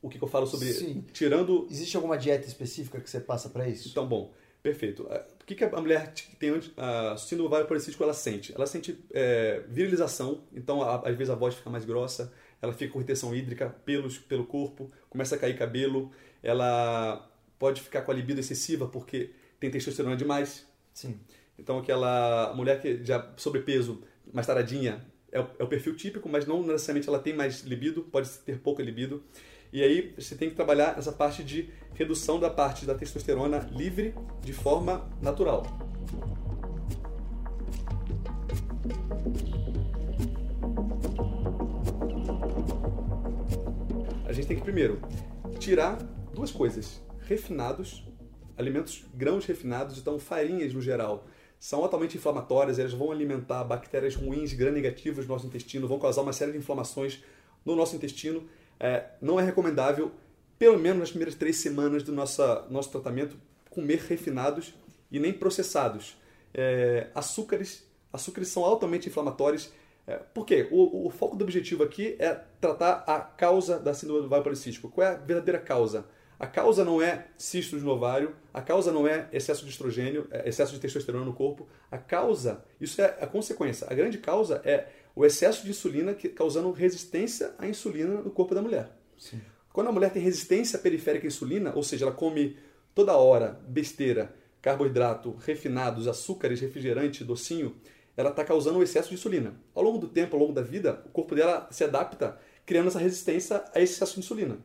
[0.05, 0.71] o que, que eu falo sobre.
[0.71, 1.03] Sim.
[1.11, 1.67] Tirando.
[1.69, 3.89] Existe alguma dieta específica que você passa para isso?
[3.89, 5.07] Então, bom, perfeito.
[5.09, 8.53] É, o que, que a mulher que tem a síndrome ovário policístico ela sente?
[8.53, 12.93] Ela sente é, virilização, então a, às vezes a voz fica mais grossa, ela fica
[12.93, 16.11] com retenção hídrica, pelos pelo corpo, começa a cair cabelo,
[16.43, 20.67] ela pode ficar com a libido excessiva porque tem testosterona demais.
[20.93, 21.19] Sim.
[21.57, 25.03] Então aquela mulher que já sobrepeso, mais taradinha,
[25.35, 28.57] é o, é o perfil típico, mas não necessariamente ela tem mais libido, pode ter
[28.57, 29.21] pouca libido.
[29.71, 34.15] E aí você tem que trabalhar essa parte de redução da parte da testosterona livre
[34.41, 35.65] de forma natural.
[44.25, 45.01] A gente tem que primeiro
[45.59, 45.97] tirar
[46.33, 48.07] duas coisas: refinados,
[48.57, 51.27] alimentos grãos refinados, então farinhas no geral,
[51.59, 56.33] são altamente inflamatórias, elas vão alimentar bactérias ruins, gram-negativas no nosso intestino, vão causar uma
[56.33, 57.23] série de inflamações
[57.65, 58.47] no nosso intestino
[58.79, 60.11] é, não é recomendável,
[60.57, 63.37] pelo menos nas primeiras três semanas do nossa, nosso tratamento,
[63.69, 64.73] comer refinados
[65.11, 66.17] e nem processados.
[66.53, 69.71] É, açúcares, açúcares são altamente inflamatórios.
[70.07, 70.67] É, por quê?
[70.71, 74.89] O, o, foco do objetivo aqui é tratar a causa da síndrome do ovário policístico.
[74.89, 76.05] Qual é a verdadeira causa?
[76.39, 80.47] A causa não é cistos no ovário, a causa não é excesso de estrogênio, é
[80.49, 81.67] excesso de testosterona no corpo.
[81.89, 83.87] A causa, isso é a consequência.
[83.89, 88.61] A grande causa é o excesso de insulina causando resistência à insulina no corpo da
[88.61, 88.89] mulher.
[89.17, 89.39] Sim.
[89.71, 92.57] Quando a mulher tem resistência periférica à insulina, ou seja, ela come
[92.93, 97.75] toda hora besteira, carboidrato, refinados, açúcares, refrigerante, docinho,
[98.17, 99.53] ela está causando um excesso de insulina.
[99.73, 102.99] Ao longo do tempo, ao longo da vida, o corpo dela se adapta criando essa
[102.99, 104.57] resistência a esse excesso de insulina.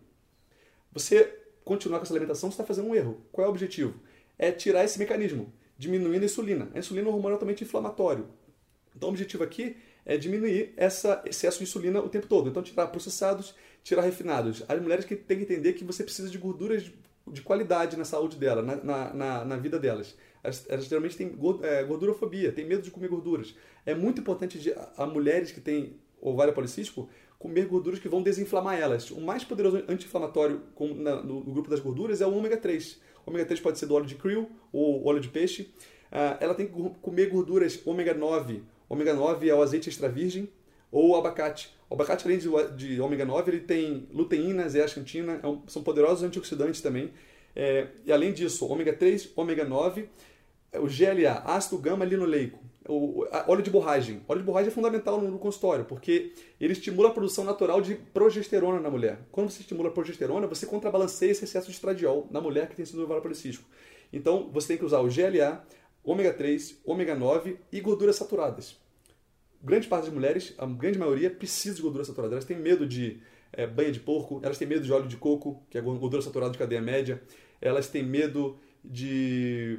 [0.92, 3.20] Você continuar com essa alimentação, você está fazendo um erro.
[3.32, 3.94] Qual é o objetivo?
[4.38, 6.70] É tirar esse mecanismo, diminuindo a insulina.
[6.74, 8.26] A insulina é um hormônio altamente inflamatório.
[8.96, 12.48] Então, o objetivo aqui é diminuir esse excesso de insulina o tempo todo.
[12.48, 14.64] Então, tirar processados, tirar refinados.
[14.68, 16.94] As mulheres que têm que entender que você precisa de gorduras de,
[17.28, 20.16] de qualidade na saúde dela, na, na, na, na vida delas.
[20.42, 23.54] Elas, elas, geralmente têm é, gordurofobia, têm medo de comer gorduras.
[23.84, 27.08] É muito importante de, a, a mulheres que têm ovário policístico
[27.40, 29.10] comer gorduras que vão desinflamar elas.
[29.10, 33.00] O mais poderoso anti-inflamatório no, no, grupo das gorduras é o ômega 3.
[33.26, 35.62] O ômega 3 pode ser do óleo de krill ou óleo de peixe.
[36.12, 40.50] Uh, ela tem que comer gorduras ômega 9 ômega 9 é o azeite extra virgem
[40.90, 41.72] ou o abacate.
[41.88, 46.24] O abacate, além de, de ômega 9, ele tem luteína, zeaxantina, é um, são poderosos
[46.24, 47.12] antioxidantes também.
[47.54, 50.08] É, e além disso, ômega 3, ômega 9,
[50.74, 52.59] o GLA, ácido gama-linoleico,
[52.90, 54.20] o, óleo de borragem.
[54.26, 57.94] Óleo de borragem é fundamental no, no, consultório, porque ele estimula a produção natural de
[57.94, 59.20] progesterona na mulher.
[59.30, 62.84] Quando você estimula a progesterona, você contrabalanceia esse excesso de estradiol na mulher que tem
[62.84, 63.68] síndrome ovário policístico.
[64.12, 65.64] Então, você tem que usar o GLA,
[66.02, 68.76] ômega 3, ômega 9 e gorduras saturadas.
[69.62, 72.34] Grande parte das mulheres, a grande maioria, precisa de gordura saturada.
[72.34, 73.20] Elas têm medo de
[73.52, 76.50] é, banha de porco, elas têm medo de óleo de coco, que é gordura saturada
[76.50, 77.22] de cadeia média,
[77.60, 79.78] elas têm medo de,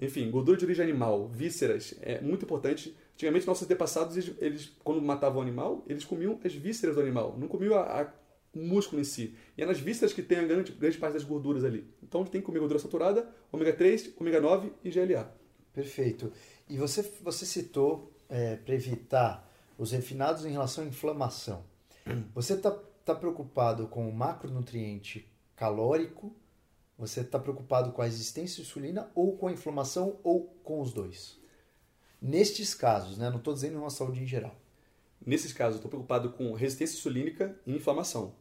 [0.00, 2.96] enfim, gordura de origem animal, vísceras, é muito importante.
[3.14, 7.36] Antigamente, nossos antepassados, eles, eles quando matavam o animal, eles comiam as vísceras do animal,
[7.38, 8.12] não comiam a, a
[8.56, 9.36] o músculo em si.
[9.56, 11.86] E é nas vísceras que tem a grande, grande parte das gorduras ali.
[12.02, 15.30] Então, a gente tem que comer gordura saturada, ômega 3, ômega 9 e GLA.
[15.72, 16.32] perfeito.
[16.68, 19.46] E você, você citou é, para evitar
[19.78, 21.64] os refinados em relação à inflamação.
[22.34, 22.70] Você está
[23.04, 26.34] tá preocupado com o macronutriente calórico?
[26.98, 30.92] Você está preocupado com a existência de insulina ou com a inflamação ou com os
[30.92, 31.38] dois?
[32.20, 33.28] Nestes casos, né?
[33.28, 34.56] não estou dizendo uma saúde em geral.
[35.24, 38.34] Nesses casos, estou preocupado com resistência insulínica e inflamação.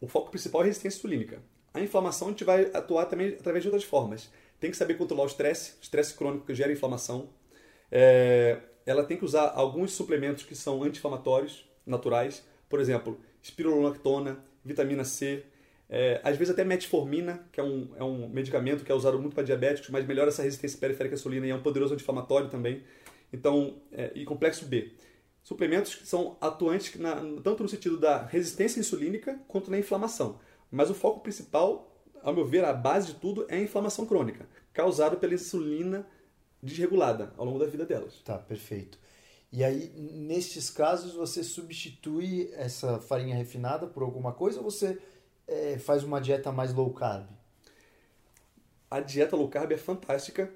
[0.00, 1.40] O foco principal é resistência insulínica.
[1.72, 4.30] A inflamação a gente vai atuar também através de outras formas.
[4.60, 7.30] Tem que saber controlar o estresse, estresse crônico que gera inflamação.
[7.90, 12.44] É, ela tem que usar alguns suplementos que são anti-inflamatórios, naturais.
[12.68, 15.44] Por exemplo, espirulolactona, vitamina C,
[15.88, 19.34] é, às vezes até metformina, que é um, é um medicamento que é usado muito
[19.34, 22.82] para diabéticos, mas melhora essa resistência periférica à insulina e é um poderoso anti-inflamatório também.
[23.32, 24.92] Então, é, e complexo B.
[25.42, 30.40] Suplementos que são atuantes na, tanto no sentido da resistência insulínica quanto na inflamação.
[30.70, 34.48] Mas o foco principal, ao meu ver, a base de tudo é a inflamação crônica,
[34.72, 36.06] causada pela insulina
[36.60, 38.20] desregulada ao longo da vida delas.
[38.24, 38.98] Tá, perfeito.
[39.52, 44.98] E aí, nestes casos, você substitui essa farinha refinada por alguma coisa ou você
[45.46, 47.26] é, faz uma dieta mais low carb?
[48.90, 50.50] A dieta low carb é fantástica.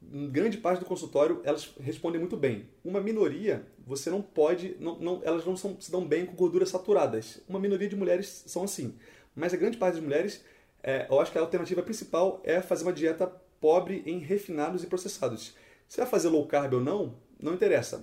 [0.00, 2.68] Em grande parte do consultório, elas respondem muito bem.
[2.84, 6.68] Uma minoria, você não pode, não, não, elas não são, se dão bem com gorduras
[6.68, 7.40] saturadas.
[7.48, 8.96] Uma minoria de mulheres são assim.
[9.34, 10.44] Mas a grande parte das mulheres,
[10.82, 13.26] é, eu acho que a alternativa principal é fazer uma dieta
[13.60, 15.54] pobre em refinados e processados.
[15.88, 18.02] Se vai fazer low carb ou não, não interessa.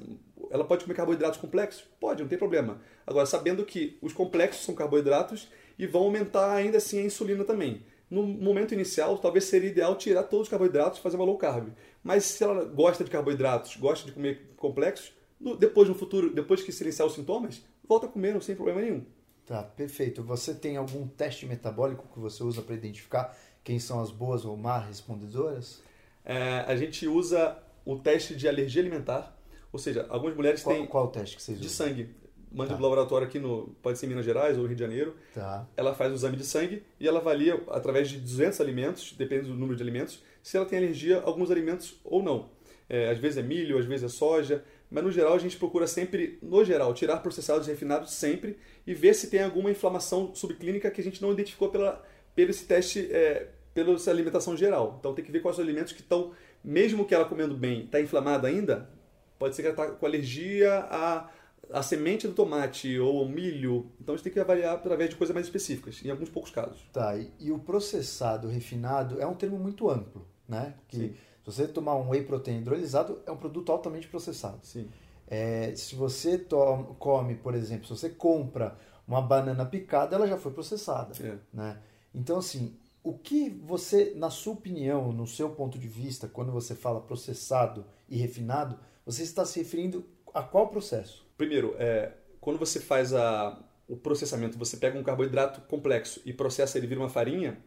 [0.50, 1.84] Ela pode comer carboidratos complexos?
[2.00, 2.82] Pode, não tem problema.
[3.06, 7.84] Agora, sabendo que os complexos são carboidratos e vão aumentar ainda assim a insulina também.
[8.10, 11.70] No momento inicial, talvez seria ideal tirar todos os carboidratos e fazer uma low carb.
[12.04, 15.12] Mas se ela gosta de carboidratos, gosta de comer complexos,
[15.60, 19.04] depois no futuro, depois que silenciar os sintomas, volta a comer sem problema nenhum.
[19.46, 20.24] Tá, perfeito.
[20.24, 24.56] Você tem algum teste metabólico que você usa para identificar quem são as boas ou
[24.56, 25.82] más respondedoras?
[26.24, 29.38] É, a gente usa o teste de alergia alimentar,
[29.72, 30.86] ou seja, algumas mulheres qual, têm...
[30.88, 31.70] Qual teste que vocês usam?
[31.70, 32.16] De sangue.
[32.56, 32.78] Manda tá.
[32.78, 33.76] do laboratório aqui no...
[33.82, 35.16] Pode ser em Minas Gerais ou Rio de Janeiro.
[35.34, 35.68] Tá.
[35.76, 39.54] Ela faz o exame de sangue e ela avalia, através de 200 alimentos, depende do
[39.54, 42.50] número de alimentos, se ela tem alergia a alguns alimentos ou não.
[42.88, 45.88] É, às vezes é milho, às vezes é soja, mas no geral a gente procura
[45.88, 51.02] sempre, no geral, tirar processados refinados sempre e ver se tem alguma inflamação subclínica que
[51.02, 52.02] a gente não identificou pela,
[52.36, 54.96] pelo esse teste é, pela alimentação geral.
[55.00, 56.32] Então tem que ver quais os alimentos que estão,
[56.64, 58.90] mesmo que ela comendo bem, está inflamada ainda,
[59.38, 61.30] pode ser que ela está com alergia a,
[61.72, 63.92] a semente do tomate ou ao milho.
[64.00, 66.82] Então a gente tem que avaliar através de coisas mais específicas, em alguns poucos casos.
[66.94, 70.76] Tá, e, e o processado, refinado, é um termo muito amplo, né?
[70.88, 71.10] Que Sim.
[71.10, 74.60] se você tomar um whey protein hidrolisado, é um produto altamente processado.
[74.64, 74.90] Sim.
[75.28, 80.38] É, se você toma, come, por exemplo, se você compra uma banana picada, ela já
[80.38, 81.14] foi processada.
[81.24, 81.38] É.
[81.54, 81.78] Né?
[82.14, 86.74] Então, assim, o que você, na sua opinião, no seu ponto de vista, quando você
[86.74, 91.25] fala processado e refinado, você está se referindo a qual processo?
[91.38, 96.78] Primeiro, é, quando você faz a, o processamento, você pega um carboidrato complexo e processa
[96.78, 97.58] ele vira uma farinha,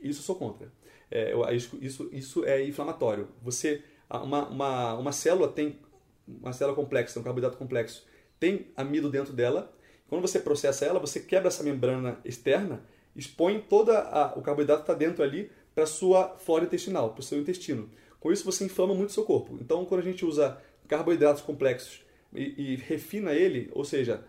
[0.00, 0.70] isso eu sou contra.
[1.10, 3.28] É, isso, isso, isso é inflamatório.
[3.42, 5.78] Você, uma, uma, uma célula tem
[6.26, 8.04] uma célula complexa, um carboidrato complexo,
[8.38, 9.72] tem amido dentro dela.
[10.08, 12.82] Quando você processa ela, você quebra essa membrana externa
[13.16, 17.38] expõe toda o carboidrato que está dentro ali para sua flora intestinal, para o seu
[17.38, 17.90] intestino.
[18.20, 19.58] Com isso você inflama muito o seu corpo.
[19.60, 22.04] Então quando a gente usa carboidratos complexos
[22.36, 24.24] e, e refina ele, ou seja,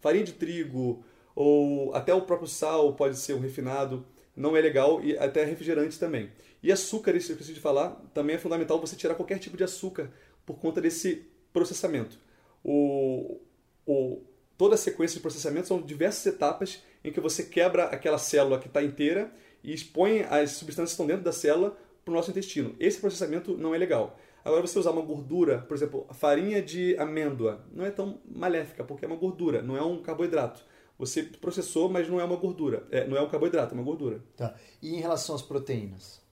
[0.00, 5.02] farinha de trigo ou até o próprio sal pode ser um refinado, não é legal
[5.02, 6.30] e até refrigerante também.
[6.62, 9.64] E açúcar, isso eu preciso de falar, também é fundamental você tirar qualquer tipo de
[9.64, 10.10] açúcar
[10.44, 12.18] por conta desse processamento.
[12.64, 13.40] O,
[13.86, 14.22] o,
[14.56, 18.66] toda a sequência de processamento são diversas etapas em que você quebra aquela célula que
[18.66, 22.74] está inteira e expõe as substâncias que estão dentro da célula para o nosso intestino.
[22.80, 24.18] Esse processamento não é legal.
[24.46, 29.04] Agora, você usar uma gordura, por exemplo, farinha de amêndoa, não é tão maléfica, porque
[29.04, 30.64] é uma gordura, não é um carboidrato.
[30.96, 32.86] Você processou, mas não é uma gordura.
[32.92, 34.22] É, não é um carboidrato, é uma gordura.
[34.36, 34.54] Tá.
[34.80, 36.22] E em relação às proteínas?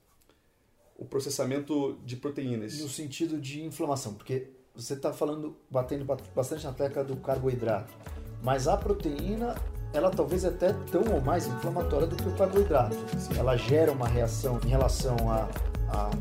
[0.97, 2.79] O processamento de proteínas.
[2.79, 7.93] No sentido de inflamação, porque você está falando, batendo bastante na tecla do carboidrato.
[8.41, 9.55] Mas a proteína,
[9.91, 12.95] ela talvez é até tão ou mais inflamatória do que o carboidrato.
[13.37, 15.49] Ela gera uma reação em relação a,
[15.89, 16.11] a,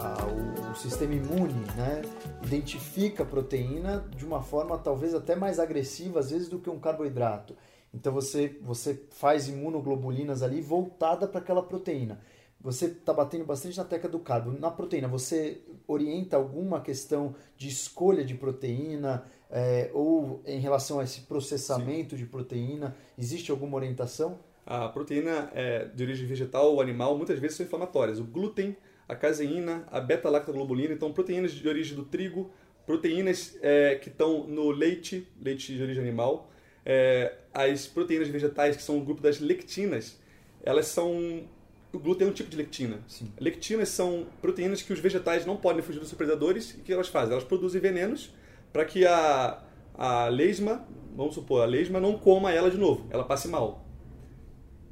[0.00, 2.02] a, ao sistema imune, né?
[2.44, 6.78] Identifica a proteína de uma forma talvez até mais agressiva, às vezes, do que um
[6.78, 7.56] carboidrato.
[7.92, 12.20] Então você, você faz imunoglobulinas ali voltada para aquela proteína.
[12.60, 14.50] Você está batendo bastante na tecla do carbo.
[14.58, 21.04] Na proteína, você orienta alguma questão de escolha de proteína é, ou em relação a
[21.04, 22.24] esse processamento Sim.
[22.24, 22.96] de proteína?
[23.16, 24.38] Existe alguma orientação?
[24.66, 28.18] A proteína é, de origem vegetal ou animal muitas vezes são inflamatórias.
[28.18, 28.76] O glúten,
[29.08, 32.50] a caseína, a beta-lactoglobulina, então proteínas de origem do trigo,
[32.86, 36.50] proteínas é, que estão no leite, leite de origem animal,
[36.84, 40.18] é, as proteínas vegetais, que são o grupo das lectinas,
[40.62, 41.46] elas são.
[41.90, 43.00] O glúten é um tipo de lectina.
[43.08, 43.32] Sim.
[43.40, 46.74] Lectinas são proteínas que os vegetais não podem fugir dos seus predadores.
[46.74, 47.32] E o que elas fazem?
[47.32, 48.30] Elas produzem venenos
[48.72, 49.62] para que a,
[49.94, 50.86] a lesma,
[51.16, 53.86] vamos supor, a lesma não coma ela de novo, ela passe mal.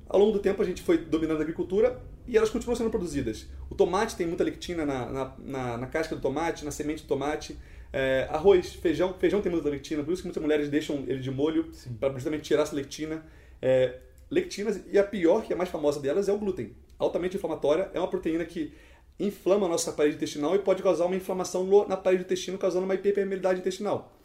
[0.08, 3.46] Ao longo do tempo a gente foi dominando a agricultura e elas continuam sendo produzidas.
[3.70, 7.08] O tomate tem muita lectina na, na, na, na casca do tomate, na semente do
[7.08, 7.56] tomate.
[7.92, 11.30] É, arroz, feijão, feijão tem muita lectina, por isso que muitas mulheres deixam ele de
[11.30, 13.24] molho para justamente tirar essa lectina.
[13.62, 14.00] É,
[14.30, 16.74] lectinas, e a pior, que é a mais famosa delas, é o glúten.
[16.98, 18.72] Altamente inflamatória, é uma proteína que
[19.18, 22.58] inflama a nossa parede intestinal e pode causar uma inflamação no, na parede do intestino,
[22.58, 24.16] causando uma hiperpermeabilidade intestinal.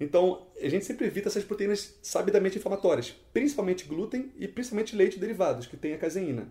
[0.00, 5.66] Então, a gente sempre evita essas proteínas sabidamente inflamatórias, principalmente glúten e principalmente leite derivados,
[5.66, 6.48] que tem a caseína.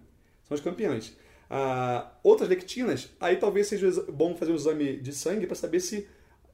[0.48, 1.16] São os campeões.
[1.50, 6.08] Ah, outras lectinas, aí talvez seja bom fazer um exame de sangue para saber se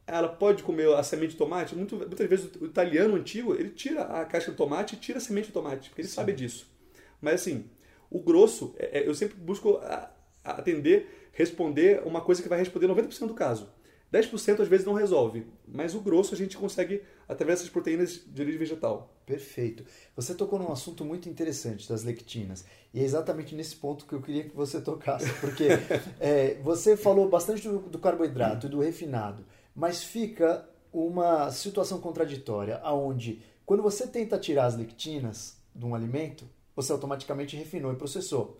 [0.05, 1.75] ela pode comer a semente de tomate.
[1.75, 5.21] Muito, muitas vezes o italiano antigo, ele tira a casca do tomate e tira a
[5.21, 6.15] semente de tomate, porque ele Sim.
[6.15, 6.67] sabe disso.
[7.21, 7.65] Mas assim,
[8.09, 9.79] o grosso, é, é, eu sempre busco
[10.43, 13.69] atender, responder uma coisa que vai responder 90% do caso.
[14.13, 18.41] 10% às vezes não resolve, mas o grosso a gente consegue através dessas proteínas de
[18.43, 19.11] origem vegetal.
[19.25, 19.83] Perfeito.
[20.15, 22.63] Você tocou num assunto muito interessante das lectinas.
[22.93, 25.67] E é exatamente nesse ponto que eu queria que você tocasse, porque
[26.19, 29.43] é, você falou bastante do, do carboidrato e do refinado,
[29.75, 36.47] mas fica uma situação contraditória, aonde quando você tenta tirar as lectinas de um alimento,
[36.75, 38.59] você automaticamente refinou e processou.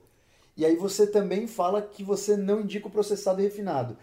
[0.57, 3.95] E aí você também fala que você não indica o processado e refinado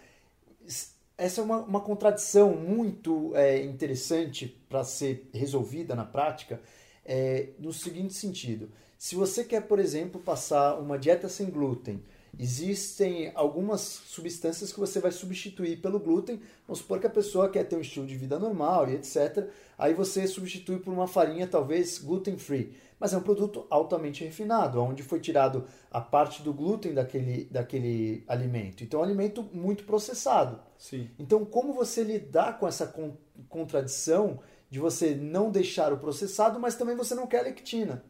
[1.21, 6.61] essa é uma, uma contradição muito é, interessante para ser resolvida na prática,
[7.05, 12.03] é, no seguinte sentido: se você quer, por exemplo, passar uma dieta sem glúten,
[12.39, 16.41] existem algumas substâncias que você vai substituir pelo glúten.
[16.66, 19.49] Vamos supor que a pessoa quer ter um estilo de vida normal e etc.
[19.78, 24.78] Aí você substitui por uma farinha talvez gluten free mas é um produto altamente refinado,
[24.83, 28.85] onde foi tirado a parte do glúten daquele, daquele alimento.
[28.85, 30.61] Então é um alimento muito processado.
[30.76, 31.09] Sim.
[31.18, 33.16] Então, como você lidar com essa con
[33.49, 38.05] contradição de você não deixar o processado, mas também você não quer a lectina?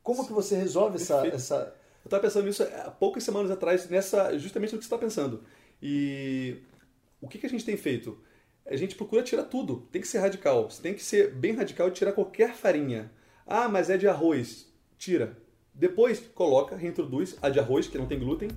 [0.00, 0.28] Como Sim.
[0.28, 1.74] que você resolve essa, essa.
[2.06, 5.42] Eu estava pensando nisso há poucas semanas atrás, nessa justamente no que você está pensando.
[5.82, 6.58] E
[7.20, 8.16] o que, que a gente tem feito?
[8.64, 9.88] A gente procura tirar tudo.
[9.90, 10.70] Tem que ser radical.
[10.70, 13.10] Você tem que ser bem radical e tirar qualquer farinha.
[13.44, 14.72] Ah, mas é de arroz.
[14.96, 15.36] Tira.
[15.74, 18.50] Depois coloca, reintroduz a de arroz, que não tem glúten,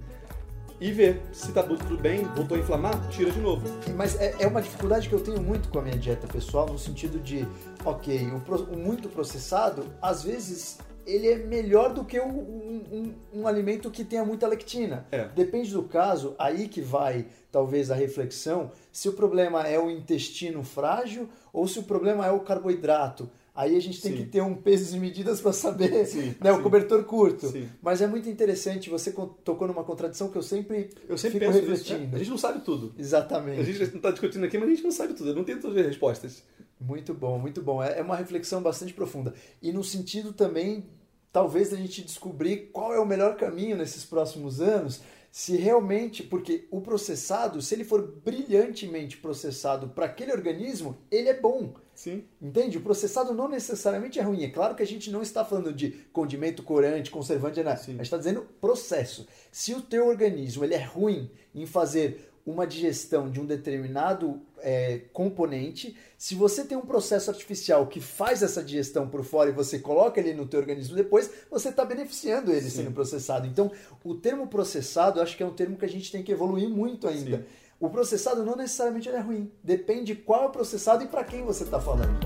[0.79, 3.65] e vê se tá tudo bem, voltou a inflamar, tira de novo.
[3.95, 6.77] Mas é, é, uma dificuldade que eu tenho muito com a minha dieta pessoal, no
[6.77, 7.47] sentido de,
[7.83, 10.77] ok, o, o muito processado, às vezes
[11.09, 15.05] ele é melhor do que um, um, um, alimento que tenha muita lectina.
[15.11, 15.27] É.
[15.29, 20.63] Depende do caso, aí que vai talvez a reflexão, se o problema é o intestino
[20.63, 23.29] frágil ou se o problema é o carboidrato.
[23.55, 24.17] Aí a gente tem sim.
[24.19, 26.59] que ter um peso e medidas para saber sim, né, sim.
[26.59, 27.51] o cobertor curto.
[27.81, 29.11] Mas é muito interessante, você
[29.43, 32.03] tocou numa contradição que eu sempre, eu sempre fico refletindo.
[32.03, 32.09] Isso, né?
[32.13, 32.93] A gente não sabe tudo.
[32.97, 33.59] Exatamente.
[33.59, 35.31] A gente não está discutindo aqui, mas a gente não sabe tudo.
[35.31, 36.43] Eu não tenho todas as respostas.
[36.79, 37.83] Muito bom, muito bom.
[37.83, 39.33] É, é uma reflexão bastante profunda.
[39.61, 40.85] E no sentido também,
[41.31, 45.01] talvez, da gente descobrir qual é o melhor caminho nesses próximos anos
[45.31, 51.39] se realmente, porque o processado, se ele for brilhantemente processado para aquele organismo, ele é
[51.39, 51.73] bom.
[51.93, 52.23] Sim.
[52.41, 52.77] Entende?
[52.77, 54.43] O processado não necessariamente é ruim.
[54.43, 57.77] É claro que a gente não está falando de condimento, corante, conservante, nada.
[57.77, 57.91] Sim.
[57.91, 59.27] A gente está dizendo processo.
[59.51, 65.01] Se o teu organismo ele é ruim em fazer uma digestão de um determinado é,
[65.13, 69.79] componente, se você tem um processo artificial que faz essa digestão por fora e você
[69.79, 72.77] coloca ele no teu organismo depois, você está beneficiando ele Sim.
[72.83, 73.45] sendo processado.
[73.45, 73.71] Então,
[74.03, 76.67] o termo processado, eu acho que é um termo que a gente tem que evoluir
[76.67, 77.37] muito ainda.
[77.37, 77.43] Sim.
[77.79, 81.63] O processado não necessariamente é ruim, depende qual é o processado e para quem você
[81.63, 82.19] está falando.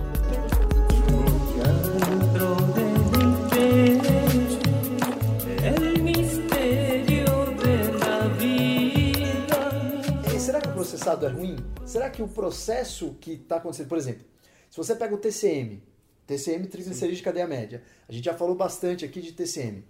[11.04, 11.58] Processado é ruim?
[11.86, 14.24] Será que o processo que está acontecendo, por exemplo,
[14.70, 15.84] se você pega o TCM,
[16.26, 19.84] TCM triglicerídeo de cadeia média, a gente já falou bastante aqui de TCM.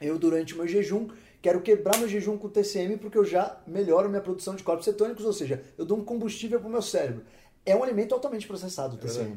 [0.00, 1.08] Eu, durante o meu jejum,
[1.40, 5.24] quero quebrar meu jejum com TCM porque eu já melhoro minha produção de corpos cetônicos,
[5.24, 7.24] ou seja, eu dou um combustível para o meu cérebro.
[7.64, 9.32] É um alimento altamente processado, o TCM.
[9.32, 9.36] É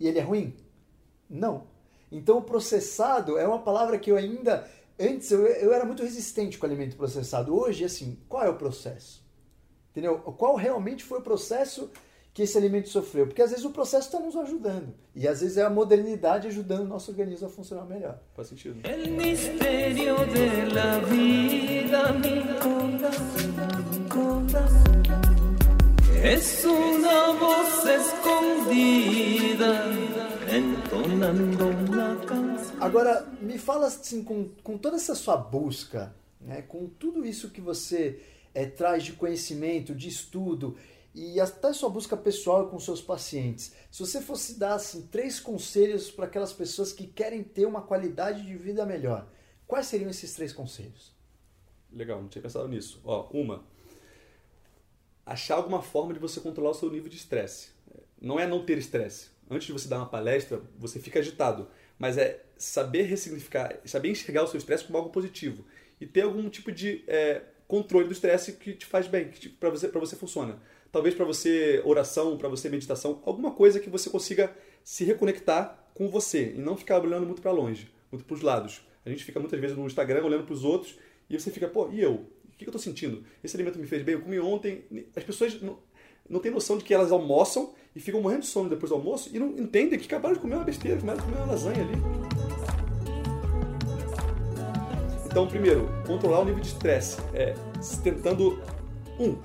[0.00, 0.56] e ele é ruim?
[1.28, 1.66] Não.
[2.10, 4.66] Então, o processado é uma palavra que eu ainda.
[4.98, 7.54] Antes eu, eu era muito resistente com o alimento processado.
[7.54, 9.23] Hoje, assim, qual é o processo?
[9.94, 10.18] Entendeu?
[10.18, 11.88] Qual realmente foi o processo
[12.32, 13.28] que esse alimento sofreu?
[13.28, 14.92] Porque às vezes o processo está nos ajudando.
[15.14, 18.18] E às vezes é a modernidade ajudando o nosso organismo a funcionar melhor.
[18.34, 18.80] Faz sentido.
[26.24, 29.84] Es una voz escondida
[30.50, 32.78] entonando una canción.
[32.80, 37.60] Agora, me fala assim, com, com toda essa sua busca, né, com tudo isso que
[37.60, 38.20] você
[38.54, 40.76] é, traz de conhecimento, de estudo,
[41.14, 46.10] e até sua busca pessoal com seus pacientes, se você fosse dar assim, três conselhos
[46.10, 49.28] para aquelas pessoas que querem ter uma qualidade de vida melhor,
[49.66, 51.14] quais seriam esses três conselhos?
[51.92, 53.00] Legal, não tinha pensado nisso.
[53.04, 53.64] Ó, uma,
[55.24, 57.68] achar alguma forma de você controlar o seu nível de estresse.
[58.20, 59.28] Não é não ter estresse.
[59.48, 64.42] Antes de você dar uma palestra, você fica agitado, mas é saber ressignificar, saber enxergar
[64.42, 65.64] o seu estresse como algo positivo
[66.00, 69.70] e ter algum tipo de é, controle do estresse que te faz bem, que para
[69.70, 70.58] você, pra você funciona.
[70.92, 76.08] Talvez para você oração, para você meditação, alguma coisa que você consiga se reconectar com
[76.08, 78.82] você e não ficar olhando muito para longe, muito para os lados.
[79.04, 80.96] A gente fica muitas vezes no Instagram olhando para os outros
[81.28, 82.12] e você fica, pô, e eu?
[82.12, 83.24] O que eu estou sentindo?
[83.42, 84.14] Esse alimento me fez bem?
[84.14, 84.84] Eu comi ontem.
[85.16, 85.78] As pessoas não,
[86.28, 89.30] não têm noção de que elas almoçam e ficam morrendo de sono depois do almoço
[89.34, 92.33] e não entendem que acabaram de comer uma besteira, acabaram de comer uma lasanha ali.
[95.34, 97.20] Então, primeiro, controlar o nível de estresse.
[97.34, 97.56] É,
[98.04, 98.62] tentando.
[99.18, 99.36] Um,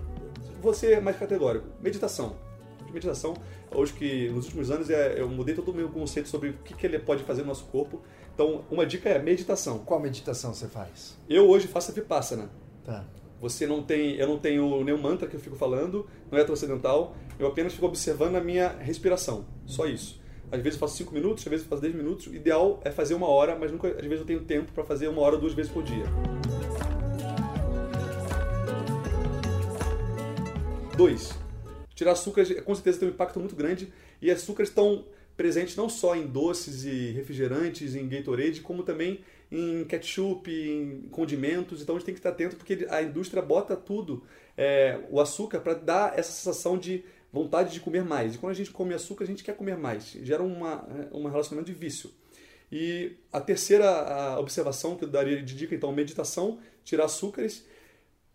[0.62, 1.66] você é mais categórico.
[1.82, 2.36] Meditação.
[2.94, 3.34] Meditação,
[3.74, 6.76] hoje que nos últimos anos é, eu mudei todo o meu conceito sobre o que,
[6.76, 8.04] que ele pode fazer no nosso corpo.
[8.36, 9.80] Então, uma dica é meditação.
[9.80, 11.18] Qual meditação você faz?
[11.28, 12.52] Eu hoje faço a Vipassana.
[12.86, 13.04] Tá.
[13.42, 17.16] Você não tem, eu não tenho nenhum mantra que eu fico falando, não é transcendental.
[17.40, 19.44] Eu apenas fico observando a minha respiração.
[19.66, 20.22] Só isso.
[20.52, 22.28] Às vezes eu faço 5 minutos, às vezes eu faço 10 minutos.
[22.28, 25.08] O ideal é fazer uma hora, mas nunca, às vezes eu tenho tempo para fazer
[25.08, 26.06] uma hora duas vezes por dia.
[30.98, 31.32] Dois,
[31.94, 35.06] tirar açúcares com certeza tem um impacto muito grande e açúcares estão
[35.38, 41.82] presentes não só em doces e refrigerantes, em Gatorade, como também em ketchup, em condimentos.
[41.82, 44.24] Então a gente tem que estar atento porque a indústria bota tudo,
[44.58, 48.36] é, o açúcar, para dar essa sensação de vontade de comer mais.
[48.36, 50.12] E quando a gente come açúcar, a gente quer comer mais.
[50.22, 52.12] Gera uma, um relacionamento de vício.
[52.72, 57.66] E a terceira observação que eu daria de dica, então, meditação, tirar açúcares,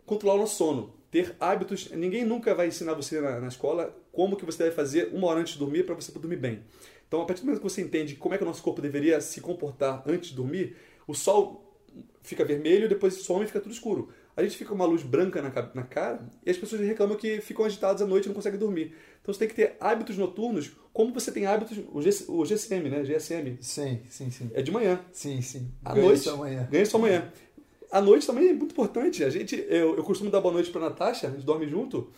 [0.05, 0.93] controlar o nosso sono.
[1.09, 1.89] Ter hábitos.
[1.91, 5.39] Ninguém nunca vai ensinar você na, na escola como que você deve fazer uma hora
[5.39, 6.63] antes de dormir para você dormir bem.
[7.07, 9.21] Então, a partir do momento que você entende como é que o nosso corpo deveria
[9.21, 10.75] se comportar antes de dormir,
[11.07, 11.79] o sol
[12.23, 14.09] fica vermelho, depois some e fica tudo escuro.
[14.37, 17.39] A gente fica com uma luz branca na, na cara e as pessoas reclamam que
[17.39, 18.93] ficam agitadas à noite e não conseguem dormir.
[19.21, 22.89] Então você tem que ter hábitos noturnos, como você tem hábitos, o, G, o GSM,
[22.89, 23.03] né?
[23.03, 23.57] GSM.
[23.61, 24.51] Sim, sim, sim.
[24.53, 24.99] É de manhã.
[25.11, 25.71] Sim, sim.
[25.83, 26.21] À Ganha noite.
[26.21, 26.67] sua manhã.
[26.69, 27.31] Ganha sua manhã.
[27.91, 29.23] À noite também é muito importante.
[29.23, 32.11] A gente, eu, eu costumo dar boa noite para Natasha, a gente dorme junto.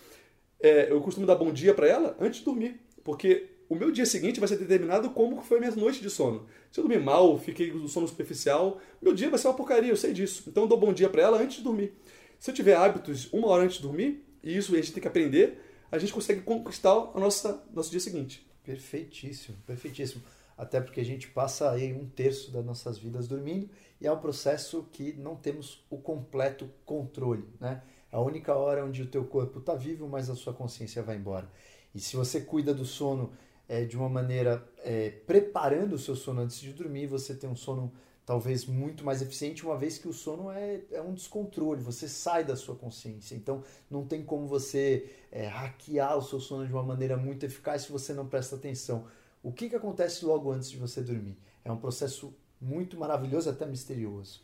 [0.59, 4.05] É, eu costumo dar bom dia para ela antes de dormir, porque o meu dia
[4.05, 6.47] seguinte vai ser determinado como foi a minha noite de sono.
[6.71, 9.97] Se eu dormir mal, fiquei com sono superficial, meu dia vai ser uma porcaria, eu
[9.97, 10.43] sei disso.
[10.47, 11.93] Então eu dou bom dia para ela antes de dormir.
[12.39, 15.07] Se eu tiver hábitos uma hora antes de dormir, e isso a gente tem que
[15.07, 15.59] aprender,
[15.91, 18.47] a gente consegue conquistar o nosso, nosso dia seguinte.
[18.63, 20.23] Perfeitíssimo, perfeitíssimo.
[20.57, 23.69] Até porque a gente passa aí um terço das nossas vidas dormindo
[24.01, 27.83] e é um processo que não temos o completo controle, né?
[28.11, 31.17] É a única hora onde o teu corpo está vivo, mas a sua consciência vai
[31.17, 31.49] embora.
[31.93, 33.33] E se você cuida do sono
[33.67, 37.55] é, de uma maneira é, preparando o seu sono antes de dormir, você tem um
[37.55, 37.91] sono
[38.25, 42.43] talvez muito mais eficiente, uma vez que o sono é, é um descontrole, você sai
[42.43, 43.35] da sua consciência.
[43.35, 47.83] Então não tem como você é, hackear o seu sono de uma maneira muito eficaz
[47.83, 49.05] se você não presta atenção.
[49.41, 51.37] O que, que acontece logo antes de você dormir?
[51.63, 54.41] É um processo muito maravilhoso, até misterioso.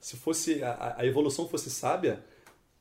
[0.00, 2.24] Se fosse a, a evolução fosse sábia,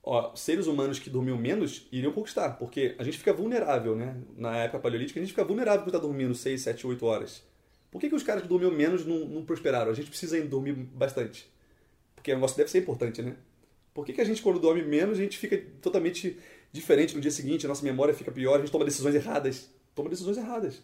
[0.08, 4.16] ó, seres humanos que dormiam menos iriam conquistar, porque a gente fica vulnerável, né?
[4.38, 7.44] Na época paleolítica, a gente fica vulnerável por estar dormindo 6, 7, 8 horas.
[7.92, 9.92] Por que, que os caras que dormiam menos não, não prosperaram?
[9.92, 11.52] A gente precisa ainda dormir bastante.
[12.16, 13.36] Porque o negócio deve ser importante, né?
[13.94, 16.38] Por que, que a gente, quando dorme menos, a gente fica totalmente
[16.72, 19.70] diferente no dia seguinte, a nossa memória fica pior, a gente toma decisões erradas.
[19.94, 20.82] Toma decisões erradas.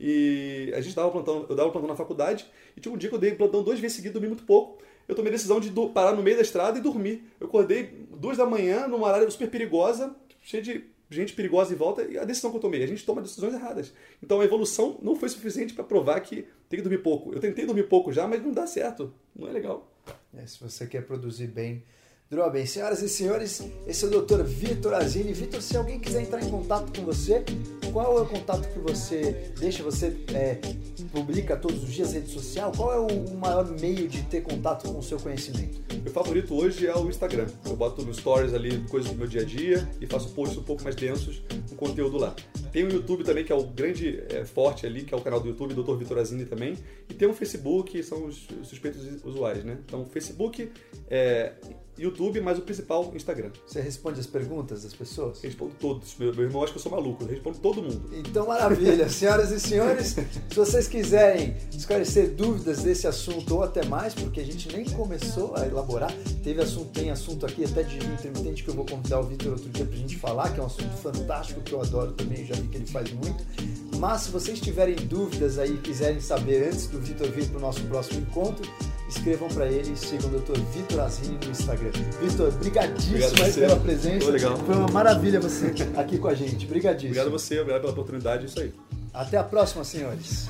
[0.00, 2.46] E a gente dava plantão, eu dava plantão na faculdade,
[2.76, 4.82] e tinha um dia que eu dei plantão duas vezes seguidas, dormi muito pouco.
[5.06, 7.24] Eu tomei a decisão de parar no meio da estrada e dormir.
[7.38, 12.02] Eu acordei duas da manhã, numa área super perigosa, cheia de gente perigosa em volta,
[12.02, 13.92] e a decisão que eu tomei, a gente toma decisões erradas.
[14.22, 17.32] Então a evolução não foi suficiente para provar que tem que dormir pouco.
[17.32, 19.12] Eu tentei dormir pouco já, mas não dá certo.
[19.34, 19.90] Não é legal.
[20.36, 21.84] É, se você quer produzir bem,
[22.34, 22.66] durma bem.
[22.66, 24.42] Senhoras e senhores, esse é o Dr.
[24.42, 25.32] Vitor Azini.
[25.32, 27.44] Vitor, se alguém quiser entrar em contato com você,
[27.92, 29.82] qual é o contato que você deixa?
[29.84, 30.58] Você é,
[31.12, 32.72] publica todos os dias rede social?
[32.76, 35.80] Qual é o maior meio de ter contato com o seu conhecimento?
[36.02, 37.46] Meu favorito hoje é o Instagram.
[37.64, 40.64] Eu boto no stories ali coisas do meu dia a dia e faço posts um
[40.64, 42.34] pouco mais densos com conteúdo lá.
[42.72, 45.38] Tem o YouTube também, que é o grande é, forte ali, que é o canal
[45.38, 45.94] do YouTube, Dr.
[45.94, 46.76] Vitor Azini também.
[47.08, 49.78] E tem o Facebook, são os suspeitos usuários, né?
[49.86, 50.68] Então, Facebook,
[51.08, 51.52] é,
[51.96, 53.50] YouTube, mas o principal, Instagram.
[53.66, 55.40] Você responde as perguntas das pessoas?
[55.40, 56.16] Respondo todos.
[56.18, 58.10] Meu, meu irmão acha que eu sou maluco, eu respondo todo mundo.
[58.12, 59.08] Então, maravilha.
[59.14, 64.44] Senhoras e senhores, se vocês quiserem esclarecer dúvidas desse assunto ou até mais, porque a
[64.44, 68.74] gente nem começou a elaborar, teve assunto, tem assunto aqui até de intermitente que eu
[68.74, 71.72] vou convidar o Vitor outro dia pra gente falar, que é um assunto fantástico que
[71.72, 73.44] eu adoro também, já vi que ele faz muito.
[73.98, 77.80] Mas se vocês tiverem dúvidas aí quiserem saber antes do Vitor vir para o nosso
[77.82, 78.68] próximo encontro,
[79.16, 80.58] escrevam para ele e sigam o Dr.
[80.74, 81.90] Vitor Azini no Instagram.
[82.20, 84.24] Vitor, brigadíssimo pela presença.
[84.24, 84.56] Foi legal.
[84.58, 86.66] Foi uma maravilha você aqui com a gente.
[86.66, 87.10] Brigadíssimo.
[87.10, 88.72] Obrigado a você, obrigado pela oportunidade, é isso aí.
[89.14, 90.48] Até a próxima, senhores.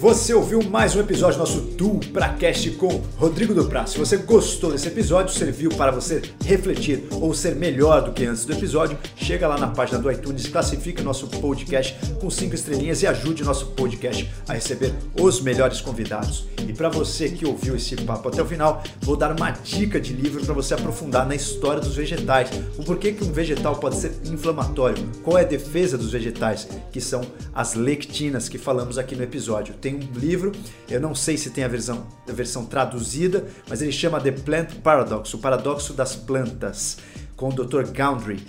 [0.00, 3.88] Você ouviu mais um episódio do nosso Duo pra Cast com Rodrigo Duprat.
[3.88, 8.46] Se você gostou desse episódio, serviu para você refletir ou ser melhor do que antes
[8.46, 13.06] do episódio, chega lá na página do iTunes, classifica nosso podcast com cinco estrelinhas e
[13.06, 16.46] ajude nosso podcast a receber os melhores convidados.
[16.66, 20.14] E para você que ouviu esse papo até o final, vou dar uma dica de
[20.14, 22.50] livro para você aprofundar na história dos vegetais.
[22.78, 27.00] O porquê que um vegetal pode ser inflamatório, qual é a defesa dos vegetais, que
[27.00, 27.22] são
[27.52, 29.74] as lectinas que falamos aqui no episódio.
[29.74, 30.52] Tem um livro,
[30.88, 34.74] eu não sei se tem a versão, a versão traduzida, mas ele chama The Plant
[34.84, 36.98] Paradox, o paradoxo das plantas,
[37.34, 37.86] com o Dr.
[37.86, 38.40] Gundry.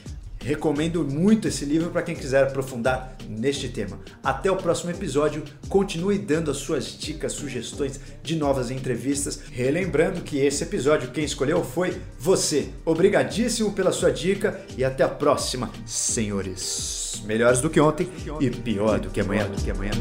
[0.46, 4.00] Recomendo muito esse livro para quem quiser aprofundar neste tema.
[4.24, 5.44] Até o próximo episódio.
[5.68, 9.40] Continue dando as suas dicas, sugestões de novas entrevistas.
[9.52, 12.70] Relembrando que esse episódio quem escolheu foi você.
[12.86, 17.24] Obrigadíssimo pela sua dica e até a próxima, senhores.
[17.26, 18.08] Melhores do que ontem
[18.40, 19.48] e pior do que amanhã.
[19.50, 19.94] Do que amanhã.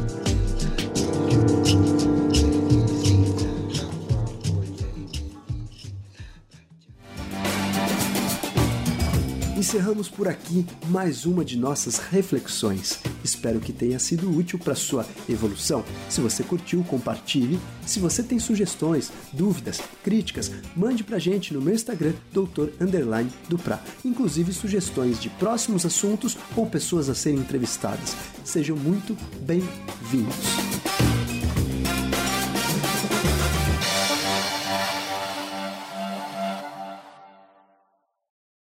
[9.64, 13.00] Encerramos por aqui mais uma de nossas reflexões.
[13.24, 15.82] Espero que tenha sido útil para sua evolução.
[16.10, 17.58] Se você curtiu, compartilhe.
[17.86, 22.74] Se você tem sugestões, dúvidas, críticas, mande pra gente no meu Instagram, Dr.
[22.78, 23.32] Underline.
[24.04, 28.14] Inclusive sugestões de próximos assuntos ou pessoas a serem entrevistadas.
[28.44, 30.36] Sejam muito bem-vindos.